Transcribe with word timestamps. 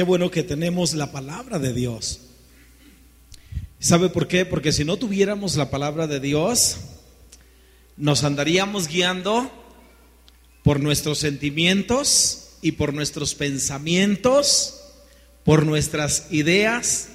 Qué 0.00 0.04
bueno 0.04 0.30
que 0.30 0.42
tenemos 0.42 0.94
la 0.94 1.12
palabra 1.12 1.58
de 1.58 1.74
Dios. 1.74 2.20
¿Sabe 3.78 4.08
por 4.08 4.28
qué? 4.28 4.46
Porque 4.46 4.72
si 4.72 4.82
no 4.82 4.96
tuviéramos 4.96 5.56
la 5.56 5.68
palabra 5.68 6.06
de 6.06 6.20
Dios, 6.20 6.78
nos 7.98 8.24
andaríamos 8.24 8.88
guiando 8.88 9.52
por 10.62 10.80
nuestros 10.80 11.18
sentimientos 11.18 12.52
y 12.62 12.72
por 12.72 12.94
nuestros 12.94 13.34
pensamientos, 13.34 14.80
por 15.44 15.66
nuestras 15.66 16.28
ideas 16.30 17.08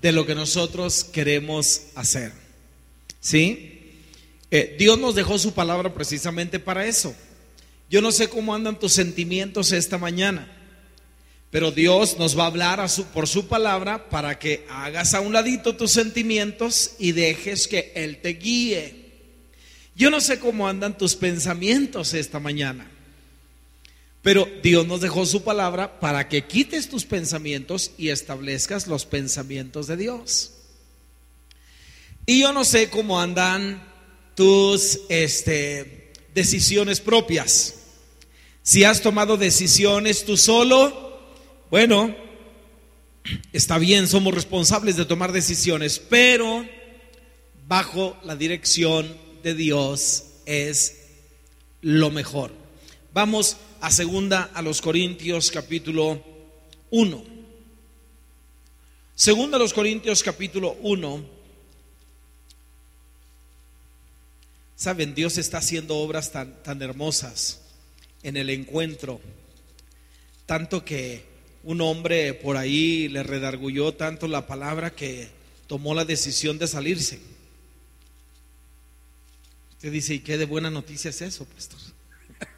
de 0.00 0.12
lo 0.12 0.24
que 0.24 0.34
nosotros 0.34 1.04
queremos 1.04 1.82
hacer. 1.94 2.32
¿Sí? 3.20 4.00
Eh, 4.50 4.76
Dios 4.78 4.98
nos 4.98 5.14
dejó 5.14 5.38
su 5.38 5.52
palabra 5.52 5.92
precisamente 5.92 6.58
para 6.58 6.86
eso. 6.86 7.14
Yo 7.90 8.00
no 8.00 8.12
sé 8.12 8.30
cómo 8.30 8.54
andan 8.54 8.78
tus 8.78 8.94
sentimientos 8.94 9.72
esta 9.72 9.98
mañana, 9.98 10.50
pero 11.54 11.70
Dios 11.70 12.18
nos 12.18 12.36
va 12.36 12.42
a 12.42 12.46
hablar 12.48 12.84
por 13.12 13.28
su 13.28 13.46
palabra 13.46 14.08
para 14.08 14.40
que 14.40 14.66
hagas 14.68 15.14
a 15.14 15.20
un 15.20 15.32
ladito 15.32 15.76
tus 15.76 15.92
sentimientos 15.92 16.96
y 16.98 17.12
dejes 17.12 17.68
que 17.68 17.92
Él 17.94 18.20
te 18.20 18.30
guíe. 18.30 19.12
Yo 19.94 20.10
no 20.10 20.20
sé 20.20 20.40
cómo 20.40 20.66
andan 20.66 20.98
tus 20.98 21.14
pensamientos 21.14 22.12
esta 22.12 22.40
mañana, 22.40 22.90
pero 24.20 24.48
Dios 24.64 24.84
nos 24.88 25.00
dejó 25.00 25.26
su 25.26 25.44
palabra 25.44 26.00
para 26.00 26.28
que 26.28 26.44
quites 26.44 26.88
tus 26.88 27.04
pensamientos 27.04 27.92
y 27.98 28.08
establezcas 28.08 28.88
los 28.88 29.06
pensamientos 29.06 29.86
de 29.86 29.96
Dios. 29.96 30.54
Y 32.26 32.40
yo 32.40 32.52
no 32.52 32.64
sé 32.64 32.90
cómo 32.90 33.20
andan 33.20 33.80
tus 34.34 35.02
este, 35.08 36.14
decisiones 36.34 36.98
propias. 36.98 37.76
Si 38.64 38.82
has 38.82 39.02
tomado 39.02 39.36
decisiones 39.36 40.24
tú 40.24 40.36
solo, 40.36 41.03
bueno, 41.70 42.14
está 43.52 43.78
bien, 43.78 44.06
somos 44.06 44.34
responsables 44.34 44.96
de 44.96 45.04
tomar 45.04 45.32
decisiones, 45.32 45.98
pero 45.98 46.66
bajo 47.66 48.16
la 48.24 48.36
dirección 48.36 49.16
de 49.42 49.54
Dios 49.54 50.24
es 50.46 51.00
lo 51.80 52.10
mejor. 52.10 52.52
Vamos 53.12 53.56
a 53.80 53.90
segunda 53.90 54.50
a 54.54 54.62
los 54.62 54.80
Corintios 54.80 55.50
capítulo 55.50 56.22
1. 56.90 57.24
Segunda 59.14 59.56
a 59.56 59.60
los 59.60 59.72
Corintios 59.72 60.22
capítulo 60.22 60.76
1 60.82 61.34
Saben, 64.76 65.14
Dios 65.14 65.38
está 65.38 65.58
haciendo 65.58 65.96
obras 65.96 66.32
tan, 66.32 66.62
tan 66.62 66.82
hermosas 66.82 67.60
en 68.22 68.36
el 68.36 68.50
encuentro, 68.50 69.20
tanto 70.46 70.84
que 70.84 71.24
un 71.64 71.80
hombre 71.80 72.34
por 72.34 72.56
ahí 72.56 73.08
le 73.08 73.22
redargulló 73.22 73.94
tanto 73.94 74.28
la 74.28 74.46
palabra 74.46 74.94
que 74.94 75.28
tomó 75.66 75.94
la 75.94 76.04
decisión 76.04 76.58
de 76.58 76.68
salirse. 76.68 77.18
Usted 79.72 79.90
dice, 79.90 80.14
¿y 80.14 80.20
qué 80.20 80.38
de 80.38 80.44
buena 80.44 80.70
noticia 80.70 81.10
es 81.10 81.22
eso, 81.22 81.46
pastor? 81.46 81.80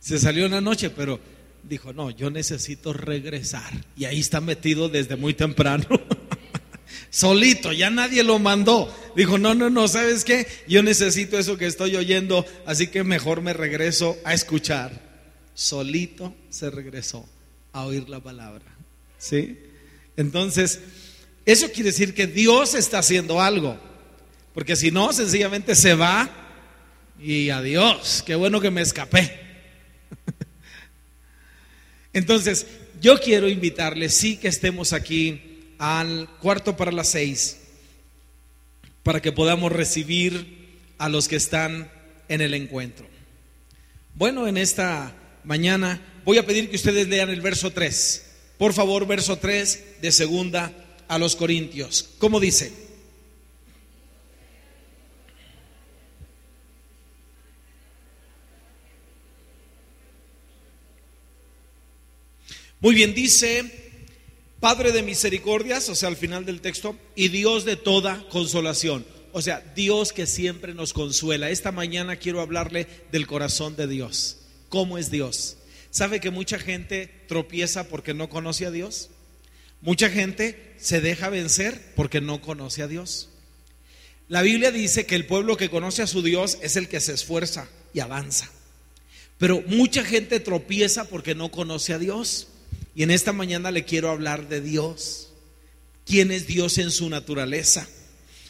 Se 0.00 0.18
salió 0.18 0.46
una 0.46 0.60
noche, 0.60 0.90
pero 0.90 1.20
dijo, 1.62 1.92
no, 1.92 2.10
yo 2.10 2.30
necesito 2.30 2.92
regresar. 2.92 3.72
Y 3.96 4.04
ahí 4.04 4.20
está 4.20 4.40
metido 4.40 4.88
desde 4.88 5.16
muy 5.16 5.34
temprano. 5.34 5.86
solito, 7.10 7.72
ya 7.72 7.90
nadie 7.90 8.24
lo 8.24 8.40
mandó. 8.40 8.92
Dijo, 9.16 9.38
no, 9.38 9.54
no, 9.54 9.70
no, 9.70 9.86
¿sabes 9.86 10.24
qué? 10.24 10.48
Yo 10.66 10.82
necesito 10.82 11.38
eso 11.38 11.56
que 11.56 11.66
estoy 11.66 11.96
oyendo, 11.96 12.44
así 12.66 12.88
que 12.88 13.04
mejor 13.04 13.40
me 13.40 13.52
regreso 13.52 14.16
a 14.24 14.34
escuchar. 14.34 15.13
Solito 15.54 16.34
se 16.50 16.70
regresó 16.70 17.26
a 17.72 17.84
oír 17.84 18.08
la 18.08 18.20
palabra. 18.20 18.64
¿Sí? 19.18 19.58
Entonces, 20.16 20.80
eso 21.46 21.70
quiere 21.70 21.90
decir 21.90 22.14
que 22.14 22.26
Dios 22.26 22.74
está 22.74 22.98
haciendo 22.98 23.40
algo. 23.40 23.78
Porque 24.52 24.76
si 24.76 24.90
no, 24.90 25.12
sencillamente 25.12 25.74
se 25.74 25.94
va 25.94 26.30
y 27.20 27.50
adiós, 27.50 28.22
qué 28.24 28.34
bueno 28.34 28.60
que 28.60 28.70
me 28.70 28.82
escapé. 28.82 29.40
Entonces, 32.12 32.66
yo 33.00 33.20
quiero 33.20 33.48
invitarle, 33.48 34.08
sí 34.08 34.36
que 34.36 34.48
estemos 34.48 34.92
aquí 34.92 35.74
al 35.78 36.28
cuarto 36.40 36.76
para 36.76 36.92
las 36.92 37.08
seis, 37.08 37.58
para 39.02 39.20
que 39.20 39.32
podamos 39.32 39.72
recibir 39.72 40.64
a 40.98 41.08
los 41.08 41.28
que 41.28 41.36
están 41.36 41.90
en 42.28 42.40
el 42.40 42.54
encuentro. 42.54 43.06
Bueno, 44.14 44.46
en 44.46 44.56
esta 44.56 45.12
mañana 45.44 46.00
voy 46.24 46.38
a 46.38 46.46
pedir 46.46 46.70
que 46.70 46.76
ustedes 46.76 47.08
lean 47.08 47.30
el 47.30 47.40
verso 47.40 47.70
3. 47.70 48.24
Por 48.58 48.72
favor, 48.72 49.06
verso 49.06 49.38
3 49.38 50.00
de 50.00 50.12
segunda 50.12 50.72
a 51.08 51.18
los 51.18 51.36
Corintios. 51.36 52.10
¿Cómo 52.18 52.40
dice? 52.40 52.72
Muy 62.80 62.94
bien, 62.94 63.14
dice 63.14 63.84
Padre 64.60 64.92
de 64.92 65.02
misericordias, 65.02 65.88
o 65.88 65.94
sea, 65.94 66.08
al 66.08 66.16
final 66.16 66.46
del 66.46 66.60
texto, 66.60 66.98
y 67.14 67.28
Dios 67.28 67.64
de 67.64 67.76
toda 67.76 68.26
consolación. 68.30 69.04
O 69.32 69.42
sea, 69.42 69.60
Dios 69.74 70.12
que 70.12 70.26
siempre 70.26 70.74
nos 70.74 70.92
consuela. 70.92 71.50
Esta 71.50 71.72
mañana 71.72 72.16
quiero 72.16 72.40
hablarle 72.40 72.86
del 73.10 73.26
corazón 73.26 73.74
de 73.76 73.86
Dios. 73.86 74.43
¿Cómo 74.74 74.98
es 74.98 75.08
Dios? 75.08 75.56
¿Sabe 75.92 76.18
que 76.18 76.32
mucha 76.32 76.58
gente 76.58 77.08
tropieza 77.28 77.86
porque 77.86 78.12
no 78.12 78.28
conoce 78.28 78.66
a 78.66 78.72
Dios? 78.72 79.08
Mucha 79.80 80.10
gente 80.10 80.74
se 80.78 81.00
deja 81.00 81.28
vencer 81.28 81.80
porque 81.94 82.20
no 82.20 82.40
conoce 82.40 82.82
a 82.82 82.88
Dios. 82.88 83.28
La 84.26 84.42
Biblia 84.42 84.72
dice 84.72 85.06
que 85.06 85.14
el 85.14 85.26
pueblo 85.26 85.56
que 85.56 85.70
conoce 85.70 86.02
a 86.02 86.08
su 86.08 86.22
Dios 86.22 86.58
es 86.60 86.74
el 86.74 86.88
que 86.88 86.98
se 86.98 87.12
esfuerza 87.12 87.68
y 87.92 88.00
avanza. 88.00 88.50
Pero 89.38 89.62
mucha 89.68 90.02
gente 90.02 90.40
tropieza 90.40 91.04
porque 91.04 91.36
no 91.36 91.52
conoce 91.52 91.92
a 91.92 92.00
Dios. 92.00 92.48
Y 92.96 93.04
en 93.04 93.12
esta 93.12 93.32
mañana 93.32 93.70
le 93.70 93.84
quiero 93.84 94.10
hablar 94.10 94.48
de 94.48 94.60
Dios. 94.60 95.28
¿Quién 96.04 96.32
es 96.32 96.48
Dios 96.48 96.78
en 96.78 96.90
su 96.90 97.08
naturaleza? 97.08 97.86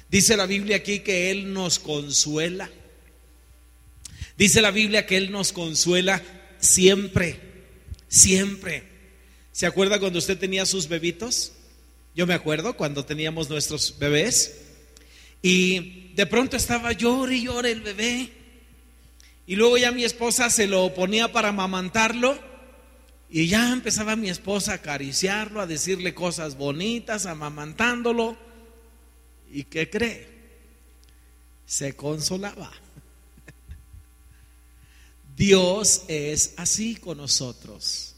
Dice 0.09 0.39
la 0.39 0.47
Biblia 0.47 0.77
aquí 0.77 1.01
que 1.01 1.31
Él 1.31 1.53
nos 1.53 1.79
consuela. 1.79 2.71
Dice 4.37 4.61
la 4.61 4.71
Biblia 4.71 5.07
que 5.07 5.17
Él 5.17 5.31
nos 5.31 5.53
consuela 5.53 6.23
siempre, 6.59 7.39
siempre. 8.09 8.85
¿Se 9.53 9.67
acuerda 9.67 10.01
cuando 10.01 10.19
usted 10.19 10.39
tenía 10.39 10.67
sus 10.67 10.89
bebitos? 10.89 11.53
Yo 12.15 12.27
me 12.27 12.35
acuerdo 12.35 12.77
cuando 12.77 13.05
teníamos 13.05 13.49
nuestros 13.49 13.99
bebés. 13.99 14.61
Y 15.43 16.13
de 16.15 16.27
pronto 16.27 16.57
estaba 16.57 16.93
llore 16.93 17.37
y 17.37 17.45
llore 17.45 17.71
el 17.71 17.83
bebé. 17.83 18.33
Y 19.47 19.57
luego 19.57 19.77
ya 19.77 19.93
mi 19.93 20.05
esposa 20.05 20.51
se 20.51 20.67
lo 20.67 20.95
ponía 20.95 21.31
para 21.33 21.51
amamantarlo 21.51 22.39
y 23.29 23.49
ya 23.49 23.73
empezaba 23.73 24.17
mi 24.17 24.31
esposa 24.31 24.73
a 24.73 24.77
acariciarlo, 24.77 25.61
a 25.61 25.67
decirle 25.67 26.15
cosas 26.15 26.57
bonitas, 26.57 27.27
amamantándolo. 27.27 28.37
¿Y 29.51 29.65
qué 29.65 29.91
cree? 29.91 30.29
Se 31.67 31.97
consolaba. 31.97 32.71
Dios 35.37 36.03
es 36.09 36.55
así 36.57 36.97
con 36.97 37.19
nosotros. 37.19 38.15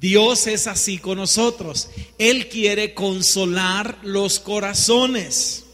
Dios 0.00 0.46
es 0.46 0.66
así 0.66 0.98
con 0.98 1.18
nosotros. 1.18 1.90
Él 2.18 2.48
quiere 2.48 2.94
consolar 2.94 3.98
los 4.02 4.40
corazones. 4.40 5.64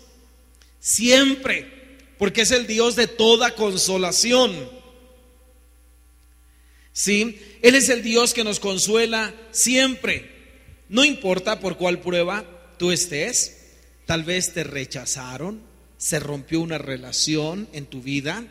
Siempre. 0.80 1.72
Porque 2.18 2.42
es 2.42 2.50
el 2.50 2.66
Dios 2.66 2.96
de 2.96 3.06
toda 3.06 3.54
consolación. 3.54 4.68
¿Sí? 6.92 7.38
Él 7.62 7.74
es 7.74 7.88
el 7.88 8.02
Dios 8.02 8.34
que 8.34 8.42
nos 8.42 8.58
consuela 8.58 9.34
siempre. 9.52 10.36
No 10.88 11.04
importa 11.04 11.60
por 11.60 11.76
cuál 11.76 12.00
prueba 12.00 12.44
tú 12.78 12.90
estés, 12.90 13.74
tal 14.06 14.24
vez 14.24 14.52
te 14.52 14.64
rechazaron, 14.64 15.60
se 15.98 16.20
rompió 16.20 16.60
una 16.60 16.78
relación 16.78 17.68
en 17.72 17.86
tu 17.86 18.02
vida, 18.02 18.46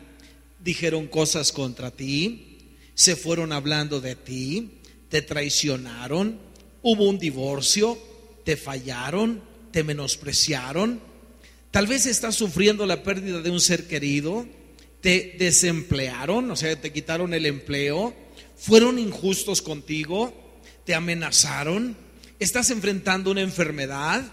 dijeron 0.66 1.06
cosas 1.06 1.52
contra 1.52 1.92
ti, 1.92 2.58
se 2.92 3.14
fueron 3.14 3.52
hablando 3.52 4.00
de 4.00 4.16
ti, 4.16 4.72
te 5.08 5.22
traicionaron, 5.22 6.38
hubo 6.82 7.08
un 7.08 7.18
divorcio, 7.18 7.96
te 8.44 8.56
fallaron, 8.56 9.40
te 9.70 9.84
menospreciaron, 9.84 11.00
tal 11.70 11.86
vez 11.86 12.06
estás 12.06 12.34
sufriendo 12.34 12.84
la 12.84 13.04
pérdida 13.04 13.40
de 13.40 13.50
un 13.50 13.60
ser 13.60 13.86
querido, 13.86 14.44
te 15.00 15.36
desemplearon, 15.38 16.50
o 16.50 16.56
sea, 16.56 16.78
te 16.80 16.92
quitaron 16.92 17.32
el 17.32 17.46
empleo, 17.46 18.12
fueron 18.56 18.98
injustos 18.98 19.62
contigo, 19.62 20.34
te 20.84 20.94
amenazaron, 20.94 21.96
estás 22.40 22.70
enfrentando 22.70 23.30
una 23.30 23.42
enfermedad. 23.42 24.24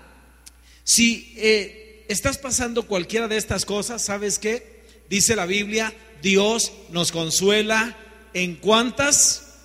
Si 0.84 1.34
eh, 1.38 2.06
estás 2.08 2.40
pasando 2.40 2.88
cualquiera 2.88 3.28
de 3.28 3.38
estas 3.38 3.66
cosas, 3.66 4.02
¿sabes 4.02 4.40
qué? 4.40 4.73
Dice 5.10 5.36
la 5.36 5.46
Biblia, 5.46 5.94
Dios 6.22 6.72
nos 6.92 7.12
consuela 7.12 7.98
en 8.34 8.56
cuántas, 8.56 9.60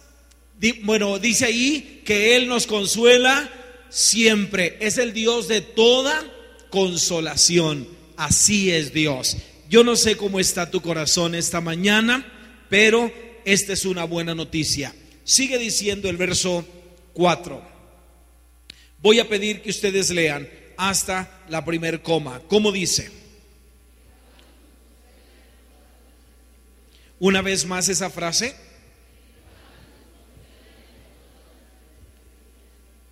bueno, 0.82 1.18
dice 1.18 1.46
ahí 1.46 2.02
que 2.04 2.36
Él 2.36 2.48
nos 2.48 2.66
consuela 2.66 3.50
siempre. 3.88 4.76
Es 4.80 4.98
el 4.98 5.12
Dios 5.12 5.48
de 5.48 5.60
toda 5.60 6.22
consolación. 6.70 7.88
Así 8.16 8.70
es 8.70 8.92
Dios. 8.92 9.36
Yo 9.70 9.84
no 9.84 9.96
sé 9.96 10.16
cómo 10.16 10.40
está 10.40 10.70
tu 10.70 10.80
corazón 10.80 11.34
esta 11.34 11.60
mañana, 11.60 12.26
pero 12.68 13.12
esta 13.44 13.72
es 13.72 13.84
una 13.84 14.04
buena 14.04 14.34
noticia. 14.34 14.94
Sigue 15.24 15.58
diciendo 15.58 16.08
el 16.08 16.16
verso 16.16 16.66
4. 17.12 17.62
Voy 19.00 19.20
a 19.20 19.28
pedir 19.28 19.62
que 19.62 19.70
ustedes 19.70 20.10
lean 20.10 20.48
hasta 20.76 21.42
la 21.48 21.64
primer 21.64 22.02
coma. 22.02 22.40
¿Cómo 22.48 22.72
dice? 22.72 23.17
Una 27.20 27.42
vez 27.42 27.66
más 27.66 27.88
esa 27.88 28.10
frase. 28.10 28.54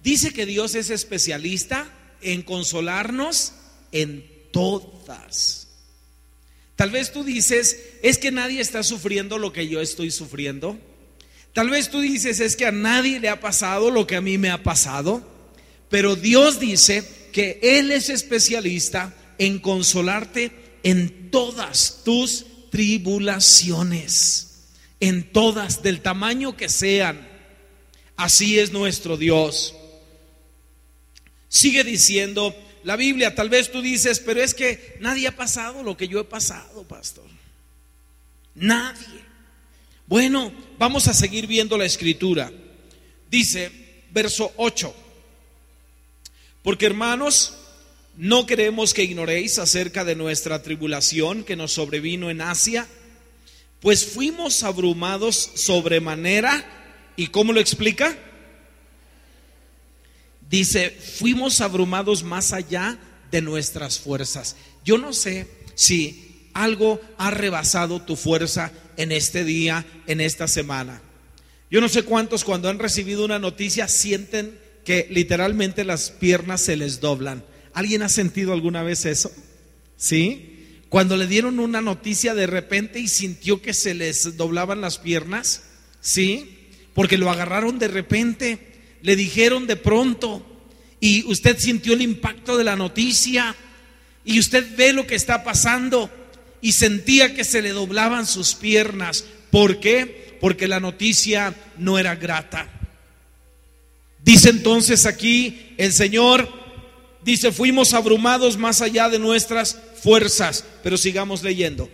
Dice 0.03 0.33
que 0.33 0.47
Dios 0.47 0.75
es 0.77 0.91
especialista 0.91 1.91
en 2.21 2.43
consolarnos 2.43 3.53
en 3.91 4.25
todas. 4.53 5.67
Tal 6.77 6.91
vez 6.91 7.13
tú 7.13 7.25
dices, 7.25 7.81
es 8.03 8.19
que 8.19 8.31
nadie 8.31 8.61
está 8.61 8.83
sufriendo 8.83 9.39
lo 9.39 9.53
que 9.53 9.67
yo 9.67 9.81
estoy 9.81 10.11
sufriendo. 10.11 10.79
Tal 11.55 11.71
vez 11.71 11.91
tú 11.91 12.01
dices, 12.01 12.39
es 12.39 12.55
que 12.55 12.67
a 12.67 12.73
nadie 12.73 13.19
le 13.19 13.31
ha 13.31 13.41
pasado 13.41 13.91
lo 13.91 14.07
que 14.07 14.17
a 14.17 14.21
mí 14.21 14.39
me 14.39 14.51
ha 14.51 14.63
pasado. 14.63 15.27
Pero 15.89 16.15
Dios 16.15 16.61
dice 16.61 17.03
que 17.33 17.59
Él 17.63 17.91
es 17.91 18.11
especialista 18.11 19.15
en 19.39 19.59
consolarte 19.59 20.53
en 20.83 21.31
todas 21.31 22.03
tus 22.05 22.47
tribulaciones, 22.77 24.67
en 25.01 25.33
todas, 25.33 25.83
del 25.83 26.03
tamaño 26.03 26.59
que 26.59 26.69
sean. 26.69 27.27
Así 28.17 28.59
es 28.59 28.71
nuestro 28.71 29.17
Dios. 29.17 29.75
Sigue 31.49 31.85
diciendo 31.85 32.55
la 32.85 32.97
Biblia, 32.97 33.35
tal 33.35 33.49
vez 33.49 33.73
tú 33.73 33.81
dices, 33.81 34.21
pero 34.21 34.43
es 34.43 34.53
que 34.53 34.99
nadie 35.01 35.27
ha 35.27 35.35
pasado 35.35 35.83
lo 35.83 35.97
que 35.97 36.07
yo 36.07 36.21
he 36.21 36.25
pasado, 36.25 36.87
pastor. 36.87 37.25
Nadie. 38.55 39.25
Bueno, 40.07 40.53
vamos 40.79 41.09
a 41.09 41.15
seguir 41.15 41.47
viendo 41.47 41.79
la 41.79 41.87
escritura. 41.87 42.53
Dice, 43.31 43.73
verso 44.11 44.53
8. 44.59 44.95
Porque 46.63 46.85
hermanos, 46.85 47.57
no 48.17 48.47
queremos 48.47 48.95
que 48.95 49.05
ignoréis 49.05 49.59
acerca 49.59 50.05
de 50.05 50.17
nuestra 50.17 50.63
tribulación 50.63 51.45
que 51.45 51.57
nos 51.57 51.73
sobrevino 51.73 52.31
en 52.31 52.41
Asia, 52.41 52.87
pues 53.81 54.07
fuimos 54.07 54.63
abrumados 54.63 55.51
sobremanera. 55.55 56.65
¿Y 57.17 57.29
cómo 57.29 57.53
lo 57.53 57.61
explica? 57.61 58.17
Dice, 60.49 60.91
fuimos 60.91 61.61
abrumados 61.61 62.23
más 62.23 62.53
allá 62.53 62.99
de 63.31 63.43
nuestras 63.43 63.99
fuerzas. 63.99 64.57
Yo 64.85 64.97
no 64.97 65.13
sé 65.13 65.49
si 65.75 66.49
algo 66.55 67.01
ha 67.19 67.31
rebasado 67.31 68.01
tu 68.01 68.17
fuerza 68.17 68.73
en 68.97 69.13
este 69.13 69.45
día, 69.45 69.85
en 70.07 70.21
esta 70.21 70.49
semana. 70.49 71.03
Yo 71.71 71.81
no 71.81 71.89
sé 71.89 72.05
cuántos 72.05 72.45
cuando 72.45 72.71
han 72.71 72.79
recibido 72.79 73.25
una 73.25 73.39
noticia 73.39 73.89
sienten 73.89 74.59
que 74.85 75.07
literalmente 75.11 75.85
las 75.85 76.11
piernas 76.11 76.63
se 76.63 76.77
les 76.77 77.01
doblan. 77.01 77.45
¿Alguien 77.77 78.01
ha 78.01 78.09
sentido 78.09 78.55
alguna 78.55 78.83
vez 78.83 79.05
eso? 79.05 79.31
¿Sí? 79.99 80.79
Cuando 80.89 81.15
le 81.19 81.27
dieron 81.27 81.59
una 81.59 81.83
noticia 81.83 82.35
de 82.35 82.47
repente 82.47 83.01
y 83.01 83.07
sintió 83.07 83.61
que 83.61 83.75
se 83.75 83.93
les 83.93 84.39
doblaban 84.39 84.81
las 84.81 84.97
piernas, 84.97 85.65
¿sí? 86.01 86.71
Porque 86.95 87.19
lo 87.19 87.31
agarraron 87.31 87.79
de 87.79 87.89
repente, 87.89 88.59
le 89.03 89.15
dijeron 89.15 89.67
de 89.67 89.77
pronto 89.77 90.43
y 91.01 91.25
usted 91.25 91.59
sintió 91.59 91.93
el 91.93 92.01
impacto 92.01 92.57
de 92.57 92.65
la 92.65 92.77
noticia 92.77 93.55
y 94.25 94.39
usted 94.39 94.75
ve 94.75 94.95
lo 94.95 95.07
que 95.07 95.15
está 95.15 95.45
pasando 95.45 96.11
y 96.63 96.73
sentía 96.73 97.35
que 97.35 97.45
se 97.45 97.61
le 97.61 97.73
doblaban 97.73 98.27
sus 98.27 98.55
piernas. 98.55 99.27
¿Por 99.51 99.81
qué? 99.81 100.39
Porque 100.41 100.67
la 100.67 100.81
noticia 100.81 101.55
no 101.77 101.99
era 101.99 102.17
grata. 102.17 102.73
Dice 104.25 104.49
entonces 104.49 105.05
aquí 105.05 105.75
el 105.77 105.93
Señor, 105.93 106.66
dice, 107.27 107.51
fuimos 107.51 107.93
abrumados 107.93 108.57
más 108.57 108.81
allá 108.81 109.09
de 109.09 109.19
nuestras 109.19 109.77
fuerzas, 110.01 110.65
pero 110.85 110.97
sigamos 110.97 111.43
leyendo. 111.43 111.91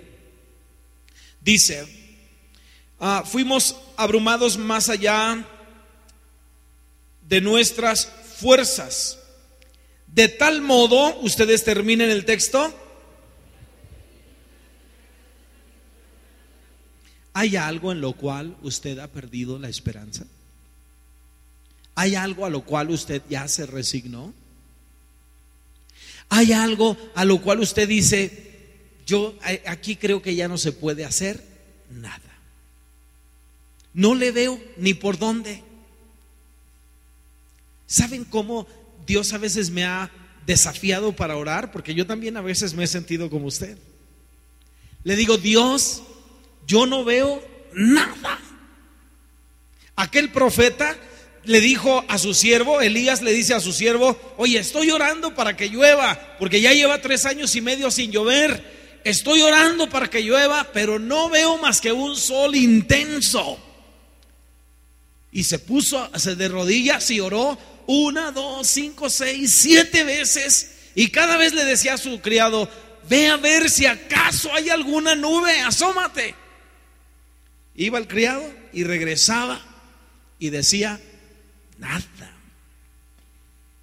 Dice, 1.40 1.86
ah, 3.00 3.24
fuimos 3.26 3.74
abrumados 3.96 4.58
más 4.58 4.90
allá 4.90 5.42
de 7.22 7.40
nuestras 7.40 8.06
fuerzas. 8.36 9.18
De 10.06 10.28
tal 10.28 10.60
modo, 10.60 11.18
ustedes 11.20 11.64
terminen 11.64 12.10
el 12.10 12.26
texto. 12.26 12.70
¿Hay 17.32 17.56
algo 17.56 17.90
en 17.90 18.02
lo 18.02 18.12
cual 18.12 18.54
usted 18.60 18.98
ha 18.98 19.08
perdido 19.08 19.58
la 19.58 19.70
esperanza? 19.70 20.26
¿Hay 21.94 22.16
algo 22.16 22.44
a 22.44 22.50
lo 22.50 22.66
cual 22.66 22.90
usted 22.90 23.22
ya 23.30 23.48
se 23.48 23.64
resignó? 23.64 24.34
¿Hay 26.28 26.52
algo 26.52 26.96
a 27.14 27.24
lo 27.24 27.40
cual 27.42 27.60
usted 27.60 27.88
dice, 27.88 28.52
yo 29.06 29.38
aquí 29.66 29.96
creo 29.96 30.22
que 30.22 30.34
ya 30.34 30.48
no 30.48 30.58
se 30.58 30.72
puede 30.72 31.04
hacer 31.04 31.44
nada? 31.90 32.20
No 33.94 34.14
le 34.14 34.32
veo 34.32 34.58
ni 34.76 34.94
por 34.94 35.18
dónde. 35.18 35.62
¿Saben 37.86 38.24
cómo 38.24 38.66
Dios 39.06 39.32
a 39.34 39.38
veces 39.38 39.70
me 39.70 39.84
ha 39.84 40.10
desafiado 40.46 41.14
para 41.14 41.36
orar? 41.36 41.72
Porque 41.72 41.94
yo 41.94 42.06
también 42.06 42.36
a 42.36 42.40
veces 42.40 42.72
me 42.74 42.84
he 42.84 42.86
sentido 42.86 43.28
como 43.28 43.46
usted. 43.46 43.76
Le 45.04 45.16
digo, 45.16 45.36
Dios, 45.36 46.02
yo 46.66 46.86
no 46.86 47.04
veo 47.04 47.46
nada. 47.74 48.38
Aquel 49.96 50.30
profeta 50.30 50.96
le 51.44 51.60
dijo 51.60 52.04
a 52.08 52.18
su 52.18 52.34
siervo, 52.34 52.80
Elías 52.80 53.22
le 53.22 53.32
dice 53.32 53.54
a 53.54 53.60
su 53.60 53.72
siervo, 53.72 54.34
oye, 54.36 54.58
estoy 54.58 54.90
orando 54.90 55.34
para 55.34 55.56
que 55.56 55.68
llueva, 55.68 56.36
porque 56.38 56.60
ya 56.60 56.72
lleva 56.72 57.00
tres 57.00 57.26
años 57.26 57.54
y 57.56 57.60
medio 57.60 57.90
sin 57.90 58.12
llover. 58.12 59.00
Estoy 59.04 59.42
orando 59.42 59.88
para 59.88 60.08
que 60.08 60.22
llueva, 60.22 60.68
pero 60.72 60.98
no 60.98 61.28
veo 61.28 61.58
más 61.58 61.80
que 61.80 61.90
un 61.90 62.16
sol 62.16 62.54
intenso. 62.54 63.58
Y 65.32 65.44
se 65.44 65.58
puso, 65.58 66.08
de 66.08 66.48
rodillas 66.48 67.10
y 67.10 67.18
oró 67.18 67.58
una, 67.86 68.30
dos, 68.30 68.68
cinco, 68.68 69.10
seis, 69.10 69.56
siete 69.56 70.04
veces. 70.04 70.76
Y 70.94 71.08
cada 71.08 71.36
vez 71.36 71.54
le 71.54 71.64
decía 71.64 71.94
a 71.94 71.98
su 71.98 72.20
criado, 72.20 72.68
ve 73.08 73.28
a 73.28 73.36
ver 73.36 73.68
si 73.68 73.86
acaso 73.86 74.54
hay 74.54 74.68
alguna 74.70 75.16
nube, 75.16 75.60
asómate. 75.62 76.36
Iba 77.74 77.98
el 77.98 78.06
criado 78.06 78.44
y 78.72 78.84
regresaba 78.84 79.60
y 80.38 80.50
decía, 80.50 81.00
Nada. 81.82 82.32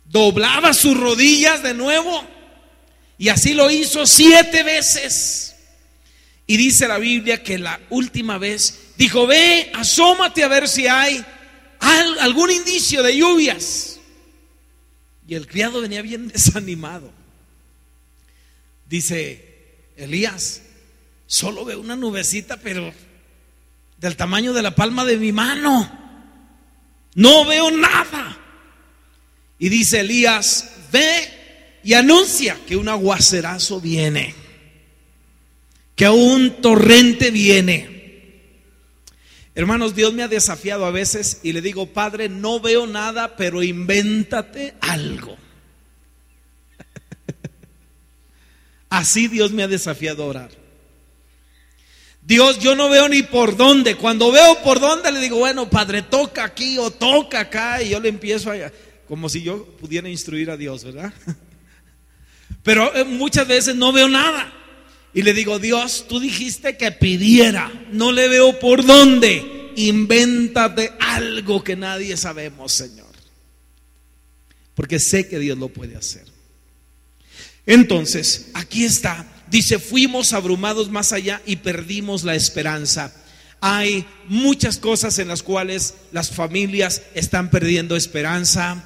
Doblaba 0.05 0.73
sus 0.73 0.97
rodillas 0.97 1.61
de 1.61 1.73
nuevo 1.73 2.25
y 3.17 3.27
así 3.27 3.53
lo 3.53 3.69
hizo 3.69 4.07
siete 4.07 4.63
veces. 4.63 5.53
Y 6.47 6.55
dice 6.55 6.87
la 6.87 6.97
Biblia 6.97 7.43
que 7.43 7.59
la 7.59 7.79
última 7.89 8.37
vez 8.37 8.93
dijo, 8.97 9.27
ve, 9.27 9.69
asómate 9.75 10.43
a 10.43 10.47
ver 10.47 10.69
si 10.69 10.87
hay 10.87 11.23
algún 12.21 12.49
indicio 12.51 13.03
de 13.03 13.17
lluvias. 13.17 13.99
Y 15.27 15.35
el 15.35 15.45
criado 15.45 15.81
venía 15.81 16.01
bien 16.01 16.27
desanimado. 16.33 17.11
Dice, 18.85 19.91
Elías, 19.97 20.61
solo 21.27 21.65
ve 21.65 21.75
una 21.75 21.97
nubecita, 21.97 22.57
pero 22.57 22.93
del 23.97 24.15
tamaño 24.15 24.53
de 24.53 24.61
la 24.61 24.73
palma 24.73 25.03
de 25.03 25.17
mi 25.17 25.33
mano. 25.33 26.08
No 27.15 27.45
veo 27.45 27.71
nada. 27.71 28.37
Y 29.57 29.69
dice 29.69 30.01
Elías, 30.01 30.71
ve 30.91 31.39
y 31.83 31.93
anuncia 31.93 32.57
que 32.67 32.75
un 32.75 32.87
aguacerazo 32.87 33.81
viene, 33.81 34.35
que 35.95 36.07
un 36.07 36.61
torrente 36.61 37.31
viene. 37.31 37.99
Hermanos, 39.55 39.95
Dios 39.95 40.13
me 40.13 40.23
ha 40.23 40.27
desafiado 40.29 40.85
a 40.85 40.91
veces 40.91 41.41
y 41.43 41.51
le 41.51 41.61
digo, 41.61 41.87
Padre, 41.87 42.29
no 42.29 42.61
veo 42.61 42.87
nada, 42.87 43.35
pero 43.35 43.61
invéntate 43.61 44.75
algo. 44.79 45.37
Así 48.89 49.27
Dios 49.27 49.51
me 49.51 49.63
ha 49.63 49.67
desafiado 49.67 50.23
a 50.23 50.27
orar. 50.27 50.58
Dios, 52.29 52.59
yo 52.59 52.75
no 52.75 52.89
veo 52.89 53.09
ni 53.09 53.23
por 53.23 53.57
dónde. 53.57 53.95
Cuando 53.95 54.31
veo 54.31 54.61
por 54.61 54.79
dónde, 54.79 55.11
le 55.11 55.19
digo, 55.19 55.39
bueno, 55.39 55.67
Padre, 55.67 56.03
toca 56.03 56.43
aquí 56.43 56.77
o 56.77 56.91
toca 56.91 57.39
acá. 57.39 57.81
Y 57.81 57.89
yo 57.89 57.99
le 57.99 58.07
empiezo 58.07 58.51
a, 58.51 58.71
como 59.07 59.27
si 59.29 59.41
yo 59.41 59.65
pudiera 59.65 60.07
instruir 60.07 60.51
a 60.51 60.55
Dios, 60.55 60.83
¿verdad? 60.83 61.11
Pero 62.63 62.95
eh, 62.95 63.03
muchas 63.03 63.47
veces 63.47 63.75
no 63.75 63.91
veo 63.91 64.07
nada. 64.07 64.53
Y 65.11 65.23
le 65.23 65.33
digo, 65.33 65.57
Dios, 65.57 66.05
tú 66.07 66.19
dijiste 66.19 66.77
que 66.77 66.91
pidiera. 66.91 67.87
No 67.91 68.11
le 68.11 68.27
veo 68.27 68.59
por 68.59 68.85
dónde. 68.85 69.71
invéntate 69.75 70.91
algo 70.99 71.63
que 71.63 71.75
nadie 71.75 72.15
sabemos, 72.15 72.73
Señor. 72.73 73.09
Porque 74.75 74.99
sé 74.99 75.27
que 75.27 75.39
Dios 75.39 75.57
lo 75.57 75.69
puede 75.69 75.95
hacer. 75.95 76.25
Entonces, 77.65 78.51
aquí 78.53 78.85
está. 78.85 79.25
Dice, 79.49 79.79
fuimos 79.79 80.33
abrumados 80.33 80.89
más 80.89 81.11
allá 81.11 81.41
y 81.45 81.57
perdimos 81.57 82.23
la 82.23 82.35
esperanza. 82.35 83.13
Hay 83.61 84.05
muchas 84.27 84.77
cosas 84.77 85.19
en 85.19 85.27
las 85.27 85.43
cuales 85.43 85.95
las 86.11 86.29
familias 86.29 87.01
están 87.13 87.49
perdiendo 87.49 87.95
esperanza. 87.95 88.83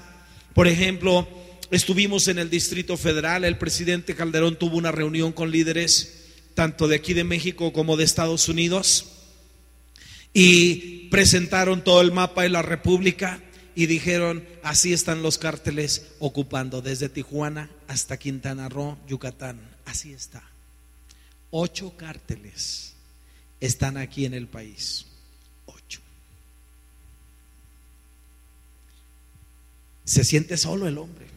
Por 0.54 0.68
ejemplo, 0.68 1.28
estuvimos 1.70 2.28
en 2.28 2.40
el 2.40 2.50
Distrito 2.50 2.98
Federal, 2.98 3.44
el 3.44 3.58
presidente 3.58 4.16
Calderón 4.16 4.58
tuvo 4.58 4.78
una 4.78 4.92
reunión 4.92 5.32
con 5.32 5.52
líderes 5.52 6.22
tanto 6.56 6.88
de 6.88 6.96
aquí 6.96 7.14
de 7.14 7.24
México 7.24 7.74
como 7.74 7.98
de 7.98 8.04
Estados 8.04 8.48
Unidos 8.48 9.06
y 10.34 11.08
presentaron 11.10 11.84
todo 11.84 12.02
el 12.02 12.12
mapa 12.12 12.44
de 12.44 12.50
la 12.50 12.62
República 12.62 13.42
y 13.76 13.88
dijeron, 13.88 14.46
así 14.64 14.94
están 14.94 15.24
los 15.24 15.38
cárteles 15.38 16.08
ocupando 16.20 16.82
desde 16.82 17.10
Tijuana 17.10 17.70
hasta 17.88 18.18
Quintana 18.18 18.70
Roo, 18.70 18.98
Yucatán. 19.08 19.60
Así 19.86 20.14
está. 20.14 20.53
Ocho 21.56 21.96
cárteles 21.96 22.96
están 23.60 23.96
aquí 23.98 24.26
en 24.26 24.34
el 24.34 24.48
país. 24.48 25.06
Ocho. 25.68 26.02
Se 30.04 30.24
siente 30.24 30.58
solo 30.58 30.88
el 30.88 30.98
hombre. 30.98 31.28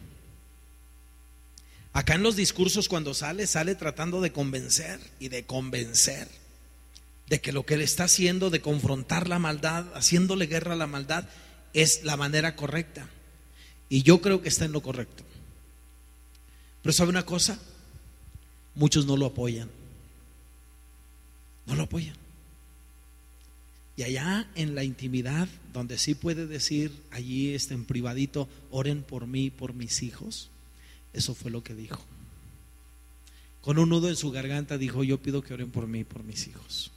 Acá 1.93 2.15
en 2.15 2.23
los 2.23 2.35
discursos 2.35 2.89
cuando 2.89 3.13
sale, 3.13 3.45
sale 3.45 3.75
tratando 3.75 4.19
de 4.19 4.31
convencer 4.31 4.99
y 5.19 5.29
de 5.29 5.45
convencer 5.45 6.27
de 7.27 7.39
que 7.39 7.51
lo 7.51 7.67
que 7.67 7.75
él 7.75 7.81
está 7.81 8.05
haciendo, 8.05 8.49
de 8.49 8.59
confrontar 8.59 9.29
la 9.29 9.37
maldad, 9.37 9.85
haciéndole 9.93 10.47
guerra 10.47 10.73
a 10.73 10.77
la 10.77 10.87
maldad, 10.87 11.29
es 11.73 12.03
la 12.03 12.17
manera 12.17 12.55
correcta. 12.55 13.07
Y 13.87 14.01
yo 14.01 14.19
creo 14.19 14.41
que 14.41 14.49
está 14.49 14.65
en 14.65 14.71
lo 14.71 14.81
correcto. 14.81 15.23
Pero 16.81 16.91
¿sabe 16.91 17.11
una 17.11 17.23
cosa? 17.23 17.59
Muchos 18.73 19.05
no 19.05 19.15
lo 19.15 19.27
apoyan. 19.27 19.76
No 21.67 21.75
lo 21.75 21.83
apoyan. 21.83 22.15
Y 23.95 24.03
allá 24.03 24.47
en 24.55 24.75
la 24.75 24.83
intimidad, 24.83 25.47
donde 25.73 25.97
sí 25.97 26.15
puede 26.15 26.45
decir, 26.45 26.91
allí 27.11 27.53
está 27.53 27.73
en 27.73 27.85
privadito, 27.85 28.47
oren 28.71 29.03
por 29.03 29.27
mí, 29.27 29.49
por 29.49 29.73
mis 29.73 30.03
hijos. 30.03 30.49
Eso 31.13 31.33
fue 31.33 31.51
lo 31.51 31.63
que 31.63 31.73
dijo. 31.73 32.03
Con 33.61 33.79
un 33.79 33.89
nudo 33.89 34.07
en 34.07 34.15
su 34.15 34.31
garganta 34.31 34.77
dijo, 34.77 35.03
yo 35.03 35.19
pido 35.19 35.41
que 35.41 35.53
oren 35.53 35.71
por 35.71 35.87
mí, 35.87 36.03
por 36.03 36.23
mis 36.23 36.47
hijos. 36.47 36.91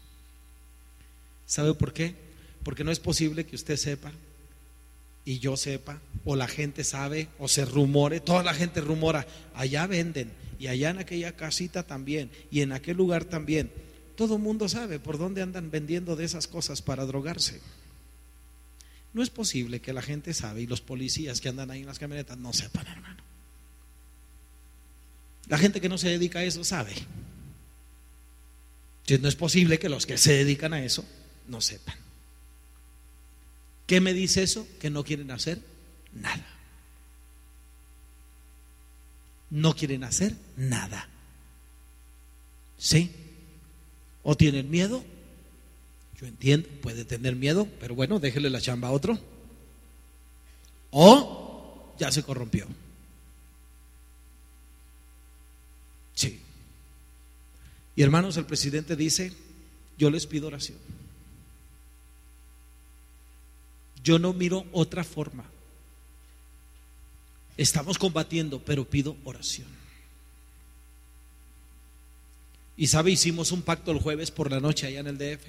¿Sabe 1.47 1.75
por 1.75 1.93
qué? 1.93 2.15
Porque 2.62 2.85
no 2.85 2.93
es 2.93 3.00
posible 3.00 3.47
que 3.47 3.57
usted 3.57 3.77
sepa 3.77 4.12
y 5.25 5.39
yo 5.39 5.57
sepa, 5.57 6.00
o 6.25 6.37
la 6.37 6.49
gente 6.49 6.85
sabe, 6.85 7.29
o 7.39 7.49
se 7.49 7.65
rumore, 7.65 8.21
toda 8.21 8.43
la 8.43 8.55
gente 8.55 8.81
rumora, 8.81 9.27
allá 9.55 9.87
venden, 9.87 10.31
y 10.59 10.67
allá 10.67 10.91
en 10.91 10.99
aquella 10.99 11.37
casita 11.37 11.83
también, 11.83 12.31
y 12.50 12.61
en 12.61 12.73
aquel 12.73 12.97
lugar 12.97 13.25
también. 13.25 13.71
Todo 14.21 14.37
el 14.37 14.43
mundo 14.43 14.69
sabe 14.69 14.99
por 14.99 15.17
dónde 15.17 15.41
andan 15.41 15.71
vendiendo 15.71 16.15
de 16.15 16.27
esas 16.27 16.47
cosas 16.47 16.83
para 16.83 17.07
drogarse. 17.07 17.59
No 19.15 19.23
es 19.23 19.31
posible 19.31 19.81
que 19.81 19.95
la 19.95 20.03
gente 20.03 20.35
sabe 20.35 20.61
y 20.61 20.67
los 20.67 20.83
policías 20.83 21.41
que 21.41 21.49
andan 21.49 21.71
ahí 21.71 21.81
en 21.81 21.87
las 21.87 21.99
camionetas 21.99 22.37
no 22.37 22.53
sepan, 22.53 22.87
hermano. 22.87 23.23
La 25.49 25.57
gente 25.57 25.81
que 25.81 25.89
no 25.89 25.97
se 25.97 26.11
dedica 26.11 26.41
a 26.41 26.45
eso 26.45 26.65
sabe. 26.65 26.93
Entonces 28.99 29.23
no 29.23 29.29
es 29.31 29.37
posible 29.37 29.79
que 29.79 29.89
los 29.89 30.05
que 30.05 30.19
se 30.19 30.35
dedican 30.35 30.75
a 30.75 30.85
eso 30.85 31.03
no 31.49 31.62
sepan. 31.62 31.97
¿Qué 33.87 34.03
me 34.03 34.12
dice 34.12 34.43
eso? 34.43 34.69
Que 34.81 34.91
no 34.91 35.03
quieren 35.03 35.31
hacer 35.31 35.62
nada. 36.12 36.47
No 39.49 39.75
quieren 39.75 40.05
hacer 40.05 40.37
nada. 40.59 41.09
¿Sí? 42.77 43.29
¿O 44.23 44.37
tienen 44.37 44.71
miedo? 44.71 45.03
Yo 46.21 46.27
entiendo, 46.27 46.69
puede 46.83 47.05
tener 47.05 47.35
miedo, 47.35 47.67
pero 47.81 47.95
bueno, 47.95 48.21
déjele 48.21 48.50
la 48.50 48.61
chamba 48.61 48.89
a 48.89 48.93
otro. 48.93 49.19
O 50.91 51.95
ya 51.99 52.12
se 52.12 52.23
corrompió. 52.23 52.67
Sí. 56.15 56.41
Y 57.97 58.03
hermanos, 58.03 58.37
el 58.37 58.45
presidente 58.45 58.97
dice, 58.97 59.33
yo 59.97 60.11
les 60.11 60.27
pido 60.27 60.49
oración. 60.49 60.79
Yo 64.03 64.19
no 64.19 64.33
miro 64.33 64.67
otra 64.73 65.05
forma. 65.05 65.45
Estamos 67.57 67.99
combatiendo, 67.99 68.62
pero 68.62 68.85
pido 68.85 69.17
oración. 69.25 69.80
Y 72.81 72.87
sabe, 72.87 73.11
hicimos 73.11 73.53
un 73.53 73.61
pacto 73.61 73.91
el 73.93 73.99
jueves 73.99 74.31
por 74.31 74.51
la 74.51 74.59
noche 74.59 74.87
allá 74.87 75.01
en 75.01 75.07
el 75.09 75.19
DF. 75.19 75.43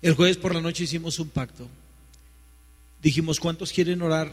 El 0.00 0.14
jueves 0.14 0.36
por 0.36 0.54
la 0.54 0.60
noche 0.60 0.84
hicimos 0.84 1.18
un 1.18 1.28
pacto. 1.28 1.66
Dijimos, 3.02 3.40
¿cuántos 3.40 3.72
quieren 3.72 4.00
orar? 4.00 4.32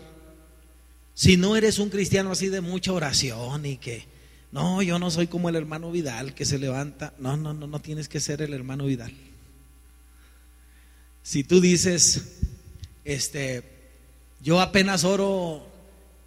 Si 1.15 1.38
no 1.38 1.56
eres 1.56 1.79
un 1.79 1.89
cristiano 1.89 2.29
así 2.29 2.50
de 2.50 2.62
mucha 2.62 2.94
oración 2.94 3.65
y 3.65 3.77
que, 3.77 4.06
no, 4.51 4.84
yo 4.84 5.00
no 5.00 5.10
soy 5.10 5.25
como 5.25 5.50
el 5.50 5.56
hermano 5.56 5.91
Vidal 5.91 6.36
que 6.36 6.46
se 6.46 6.60
levanta. 6.60 7.15
No, 7.17 7.36
no, 7.36 7.56
no, 7.56 7.65
no 7.65 7.79
tienes 7.79 8.08
que 8.08 8.20
ser 8.20 8.44
el 8.44 8.53
hermano 8.53 8.86
Vidal. 8.86 9.13
Si 11.24 11.44
tú 11.44 11.60
dices, 11.60 12.38
este, 13.06 13.63
yo 14.44 14.62
apenas 14.62 15.03
oro 15.03 15.65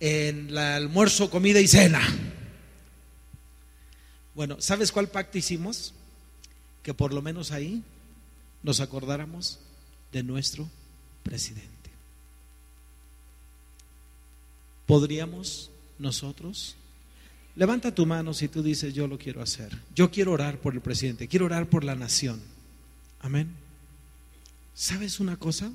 en 0.00 0.48
el 0.48 0.58
almuerzo, 0.58 1.30
comida 1.30 1.60
y 1.60 1.68
cena. 1.68 2.02
Bueno, 4.40 4.56
¿sabes 4.58 4.90
cuál 4.90 5.10
pacto 5.10 5.36
hicimos? 5.36 5.92
Que 6.82 6.94
por 6.94 7.12
lo 7.12 7.20
menos 7.20 7.52
ahí 7.52 7.82
nos 8.62 8.80
acordáramos 8.80 9.58
de 10.12 10.22
nuestro 10.22 10.66
presidente. 11.22 11.90
¿Podríamos 14.86 15.70
nosotros? 15.98 16.74
Levanta 17.54 17.94
tu 17.94 18.06
mano 18.06 18.32
si 18.32 18.48
tú 18.48 18.62
dices, 18.62 18.94
yo 18.94 19.06
lo 19.06 19.18
quiero 19.18 19.42
hacer. 19.42 19.78
Yo 19.94 20.10
quiero 20.10 20.32
orar 20.32 20.56
por 20.58 20.72
el 20.72 20.80
presidente, 20.80 21.28
quiero 21.28 21.44
orar 21.44 21.68
por 21.68 21.84
la 21.84 21.94
nación. 21.94 22.40
Amén. 23.20 23.54
¿Sabes 24.72 25.20
una 25.20 25.36
cosa? 25.36 25.70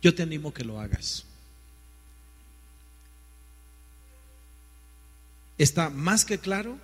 Yo 0.00 0.14
te 0.14 0.22
animo 0.22 0.54
que 0.54 0.62
lo 0.62 0.78
hagas. 0.78 1.24
Está 5.58 5.90
más 5.90 6.24
que 6.24 6.38
claro 6.38 6.78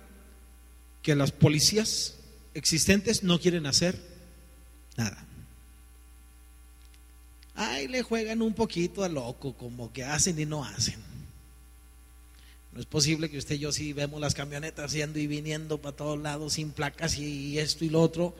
que 1.01 1.15
las 1.15 1.31
policías 1.31 2.15
existentes 2.53 3.23
no 3.23 3.39
quieren 3.39 3.65
hacer 3.65 3.99
nada. 4.97 5.25
Ay, 7.55 7.87
le 7.87 8.01
juegan 8.01 8.41
un 8.41 8.53
poquito 8.53 9.03
a 9.03 9.09
loco, 9.09 9.53
como 9.53 9.93
que 9.93 10.03
hacen 10.03 10.39
y 10.39 10.45
no 10.45 10.63
hacen. 10.63 10.99
No 12.71 12.79
es 12.79 12.87
posible 12.87 13.29
que 13.29 13.37
usted 13.37 13.55
y 13.55 13.59
yo 13.59 13.71
sí 13.71 13.93
vemos 13.93 14.19
las 14.19 14.33
camionetas 14.33 14.93
yendo 14.93 15.19
y 15.19 15.27
viniendo 15.27 15.79
para 15.79 15.95
todos 15.95 16.19
lados 16.19 16.53
sin 16.53 16.71
placas 16.71 17.17
y 17.19 17.59
esto 17.59 17.85
y 17.85 17.89
lo 17.89 18.01
otro 18.01 18.35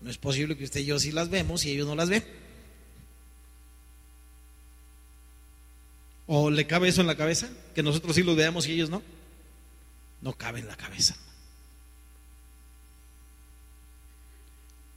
no 0.00 0.10
es 0.10 0.16
posible 0.16 0.56
que 0.56 0.64
usted 0.64 0.80
y 0.80 0.86
yo 0.86 0.98
sí 0.98 1.12
las 1.12 1.28
vemos 1.28 1.64
y 1.64 1.72
ellos 1.72 1.86
no 1.86 1.94
las 1.94 2.08
ven. 2.08 2.24
¿O 6.26 6.50
le 6.50 6.66
cabe 6.66 6.88
eso 6.88 7.02
en 7.02 7.06
la 7.06 7.16
cabeza? 7.16 7.48
Que 7.74 7.82
nosotros 7.82 8.14
sí 8.16 8.22
los 8.22 8.36
veamos 8.36 8.66
y 8.66 8.72
ellos 8.72 8.88
no. 8.88 9.02
No 10.20 10.32
cabe 10.34 10.60
en 10.60 10.68
la 10.68 10.76
cabeza. 10.76 11.16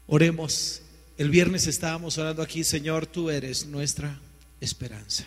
Oremos. 0.07 0.81
El 1.17 1.29
viernes 1.29 1.67
estábamos 1.67 2.17
orando 2.17 2.41
aquí, 2.41 2.63
Señor, 2.63 3.05
tú 3.05 3.29
eres 3.29 3.65
nuestra 3.65 4.19
esperanza. 4.61 5.25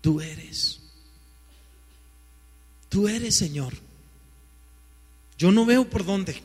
Tú 0.00 0.20
eres. 0.20 0.80
Tú 2.88 3.08
eres, 3.08 3.34
Señor. 3.34 3.72
Yo 5.38 5.50
no 5.50 5.64
veo 5.64 5.88
por 5.88 6.04
dónde. 6.04 6.42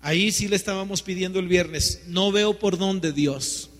Ahí 0.00 0.32
sí 0.32 0.48
le 0.48 0.56
estábamos 0.56 1.02
pidiendo 1.02 1.38
el 1.40 1.48
viernes. 1.48 2.02
No 2.06 2.30
veo 2.30 2.58
por 2.58 2.78
dónde 2.78 3.12
Dios. 3.12 3.70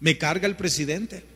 Me 0.00 0.18
carga 0.18 0.46
el 0.46 0.56
presidente. 0.56 1.31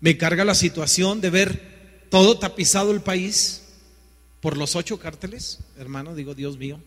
Me 0.00 0.16
carga 0.16 0.44
la 0.44 0.54
situación 0.54 1.20
de 1.20 1.30
ver 1.30 2.06
todo 2.10 2.38
tapizado 2.38 2.92
el 2.92 3.00
país 3.00 3.62
por 4.40 4.56
los 4.56 4.76
ocho 4.76 4.98
cárteles. 4.98 5.58
Hermano, 5.76 6.14
digo, 6.14 6.34
Dios 6.34 6.56
mío, 6.56 6.80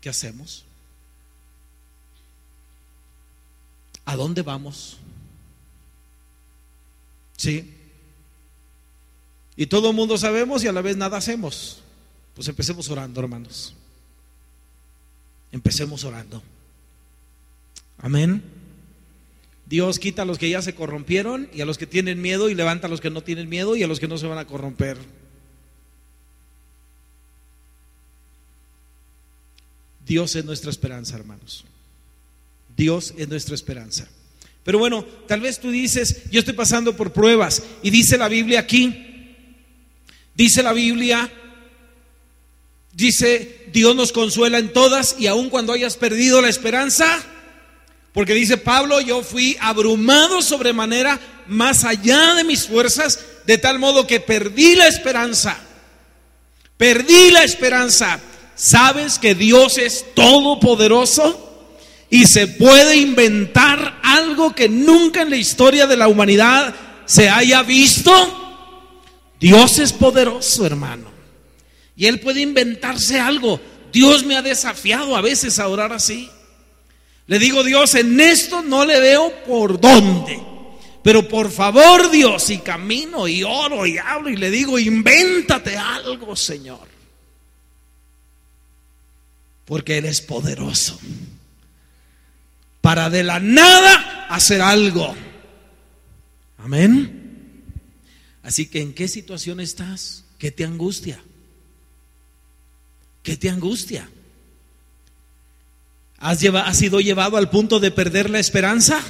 ¿qué 0.00 0.08
hacemos? 0.08 0.64
¿A 4.04 4.16
dónde 4.16 4.42
vamos? 4.42 4.98
Sí. 7.36 7.74
Y 9.56 9.66
todo 9.66 9.90
el 9.90 9.96
mundo 9.96 10.16
sabemos 10.18 10.64
y 10.64 10.68
a 10.68 10.72
la 10.72 10.82
vez 10.82 10.96
nada 10.96 11.16
hacemos. 11.16 11.82
Pues 12.34 12.48
empecemos 12.48 12.88
orando, 12.88 13.20
hermanos. 13.20 13.74
Empecemos 15.52 16.04
orando. 16.04 16.42
Amén. 17.98 18.42
Dios 19.70 20.00
quita 20.00 20.22
a 20.22 20.24
los 20.24 20.36
que 20.36 20.50
ya 20.50 20.60
se 20.62 20.74
corrompieron 20.74 21.48
y 21.54 21.60
a 21.60 21.64
los 21.64 21.78
que 21.78 21.86
tienen 21.86 22.20
miedo 22.20 22.50
y 22.50 22.56
levanta 22.56 22.88
a 22.88 22.90
los 22.90 23.00
que 23.00 23.08
no 23.08 23.22
tienen 23.22 23.48
miedo 23.48 23.76
y 23.76 23.84
a 23.84 23.86
los 23.86 24.00
que 24.00 24.08
no 24.08 24.18
se 24.18 24.26
van 24.26 24.38
a 24.38 24.44
corromper. 24.44 24.98
Dios 30.04 30.34
es 30.34 30.44
nuestra 30.44 30.70
esperanza, 30.70 31.14
hermanos. 31.14 31.64
Dios 32.76 33.14
es 33.16 33.28
nuestra 33.28 33.54
esperanza. 33.54 34.08
Pero 34.64 34.80
bueno, 34.80 35.04
tal 35.28 35.40
vez 35.40 35.60
tú 35.60 35.70
dices, 35.70 36.28
yo 36.32 36.40
estoy 36.40 36.54
pasando 36.54 36.96
por 36.96 37.12
pruebas 37.12 37.62
y 37.84 37.90
dice 37.90 38.18
la 38.18 38.28
Biblia 38.28 38.58
aquí, 38.58 39.36
dice 40.34 40.64
la 40.64 40.72
Biblia, 40.72 41.32
dice, 42.92 43.68
Dios 43.72 43.94
nos 43.94 44.10
consuela 44.10 44.58
en 44.58 44.72
todas 44.72 45.14
y 45.16 45.28
aun 45.28 45.48
cuando 45.48 45.72
hayas 45.72 45.96
perdido 45.96 46.42
la 46.42 46.48
esperanza, 46.48 47.24
porque 48.12 48.34
dice 48.34 48.56
Pablo, 48.56 49.00
yo 49.00 49.22
fui 49.22 49.56
abrumado 49.60 50.42
sobremanera 50.42 51.20
más 51.46 51.84
allá 51.84 52.34
de 52.34 52.44
mis 52.44 52.66
fuerzas, 52.66 53.20
de 53.46 53.58
tal 53.58 53.78
modo 53.78 54.06
que 54.06 54.20
perdí 54.20 54.74
la 54.74 54.88
esperanza. 54.88 55.56
Perdí 56.76 57.30
la 57.30 57.44
esperanza. 57.44 58.20
¿Sabes 58.56 59.18
que 59.18 59.34
Dios 59.34 59.78
es 59.78 60.04
todopoderoso? 60.14 61.48
Y 62.10 62.26
se 62.26 62.48
puede 62.48 62.96
inventar 62.96 64.00
algo 64.02 64.54
que 64.54 64.68
nunca 64.68 65.22
en 65.22 65.30
la 65.30 65.36
historia 65.36 65.86
de 65.86 65.96
la 65.96 66.08
humanidad 66.08 66.74
se 67.06 67.28
haya 67.28 67.62
visto. 67.62 68.12
Dios 69.38 69.78
es 69.78 69.92
poderoso, 69.92 70.66
hermano. 70.66 71.10
Y 71.96 72.06
Él 72.06 72.18
puede 72.18 72.40
inventarse 72.40 73.20
algo. 73.20 73.60
Dios 73.92 74.24
me 74.24 74.36
ha 74.36 74.42
desafiado 74.42 75.16
a 75.16 75.20
veces 75.20 75.58
a 75.58 75.68
orar 75.68 75.92
así. 75.92 76.28
Le 77.30 77.38
digo, 77.38 77.62
Dios, 77.62 77.94
en 77.94 78.18
esto 78.18 78.60
no 78.60 78.84
le 78.84 78.98
veo 78.98 79.44
por 79.44 79.80
dónde. 79.80 80.42
Pero 81.00 81.28
por 81.28 81.48
favor, 81.52 82.10
Dios, 82.10 82.50
y 82.50 82.58
camino 82.58 83.28
y 83.28 83.44
oro 83.44 83.86
y 83.86 83.98
hablo 83.98 84.30
y 84.30 84.36
le 84.36 84.50
digo, 84.50 84.80
invéntate 84.80 85.76
algo, 85.76 86.34
Señor. 86.34 86.88
Porque 89.64 89.98
Él 89.98 90.06
es 90.06 90.20
poderoso. 90.20 90.98
Para 92.80 93.08
de 93.10 93.22
la 93.22 93.38
nada 93.38 94.26
hacer 94.28 94.60
algo. 94.60 95.14
Amén. 96.58 97.62
Así 98.42 98.66
que, 98.66 98.82
¿en 98.82 98.92
qué 98.92 99.06
situación 99.06 99.60
estás? 99.60 100.24
¿Qué 100.36 100.50
te 100.50 100.64
angustia? 100.64 101.22
¿Qué 103.22 103.36
te 103.36 103.48
angustia? 103.50 104.10
¿Has, 106.20 106.38
sido 106.76 107.00
llevado 107.00 107.38
al 107.38 107.48
punto 107.48 107.80
de 107.80 107.90
perder 107.90 108.28
la 108.28 108.38
esperanza? 108.38 109.00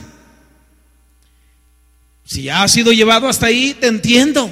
Si 2.25 2.45
ya 2.45 2.63
has 2.63 2.71
sido 2.71 2.93
llevado 2.93 3.29
hasta 3.29 3.47
ahí, 3.47 3.75
te 3.75 3.89
entiendo. 3.89 4.51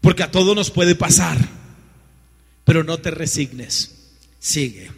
Porque 0.00 0.22
a 0.22 0.30
todo 0.30 0.54
nos 0.54 0.70
puede 0.70 0.94
pasar. 0.94 1.36
Pero 2.64 2.84
no 2.84 2.98
te 2.98 3.10
resignes. 3.10 4.14
Sigue 4.38 4.88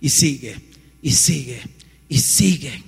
y 0.00 0.10
sigue 0.10 0.60
y 1.00 1.12
sigue 1.12 1.62
y 2.08 2.18
sigue. 2.18 2.82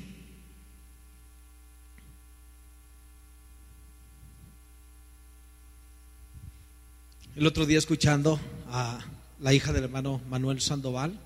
El 7.37 7.47
otro 7.47 7.67
día 7.67 7.79
escuchando 7.79 8.41
a 8.69 8.99
la 9.39 9.55
hija 9.55 9.73
del 9.73 9.85
hermano 9.85 10.21
Manuel 10.29 10.61
Sandoval, 10.61 11.21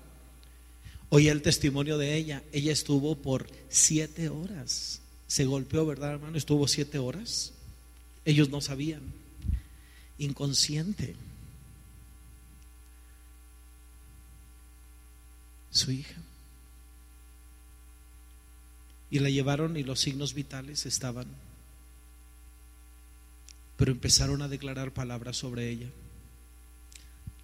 Oí 1.13 1.27
el 1.27 1.43
testimonio 1.43 1.99
de 1.99 2.15
ella. 2.15 2.41
Ella 2.51 2.71
estuvo 2.71 3.15
por 3.15 3.45
siete 3.69 4.29
horas. 4.29 4.99
Se 5.27 5.45
golpeó, 5.45 5.85
¿verdad, 5.85 6.13
hermano? 6.13 6.35
Estuvo 6.35 6.67
siete 6.67 6.97
horas. 6.97 7.53
Ellos 8.25 8.49
no 8.49 8.61
sabían. 8.61 9.03
Inconsciente. 10.17 11.15
Su 15.69 15.91
hija. 15.91 16.19
Y 19.11 19.19
la 19.19 19.29
llevaron 19.29 19.77
y 19.77 19.83
los 19.83 19.99
signos 19.99 20.33
vitales 20.33 20.87
estaban. 20.87 21.27
Pero 23.77 23.91
empezaron 23.91 24.41
a 24.41 24.47
declarar 24.47 24.91
palabras 24.95 25.37
sobre 25.37 25.69
ella. 25.69 25.89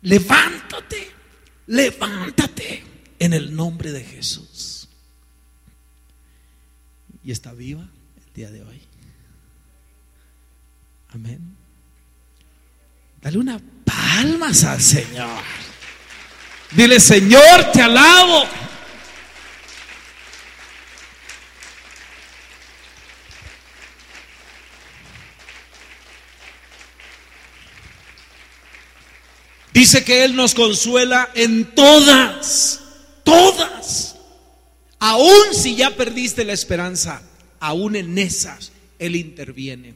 Levántate, 0.01 1.11
levántate 1.67 2.98
en 3.19 3.33
el 3.33 3.55
nombre 3.55 3.91
de 3.91 4.03
Jesús. 4.03 4.87
Y 7.23 7.31
está 7.31 7.53
viva 7.53 7.87
el 8.25 8.33
día 8.33 8.49
de 8.49 8.63
hoy. 8.63 8.81
Amén. 11.09 11.55
Dale 13.21 13.37
una 13.37 13.61
palmas 13.83 14.63
al 14.63 14.81
Señor. 14.81 15.43
Dile, 16.71 16.99
Señor, 16.99 17.71
te 17.73 17.81
alabo. 17.81 18.45
Dice 29.73 30.03
que 30.03 30.23
Él 30.25 30.35
nos 30.35 30.53
consuela 30.53 31.29
en 31.35 31.73
todas 31.73 32.88
Todas. 33.29 34.15
Aún 34.99 35.53
si 35.53 35.75
ya 35.75 35.95
perdiste 35.95 36.43
la 36.43 36.53
esperanza, 36.53 37.21
aún 37.59 37.95
en 37.95 38.17
esas 38.17 38.71
Él 38.97 39.15
interviene. 39.15 39.95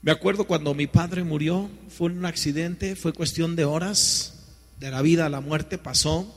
Me 0.00 0.12
acuerdo 0.12 0.46
cuando 0.46 0.74
mi 0.74 0.86
padre 0.86 1.24
murió, 1.24 1.68
fue 1.88 2.10
un 2.10 2.24
accidente, 2.24 2.96
fue 2.96 3.12
cuestión 3.12 3.56
de 3.56 3.64
horas, 3.64 4.34
de 4.78 4.90
la 4.90 5.02
vida 5.02 5.26
a 5.26 5.28
la 5.28 5.40
muerte 5.40 5.76
pasó. 5.76 6.34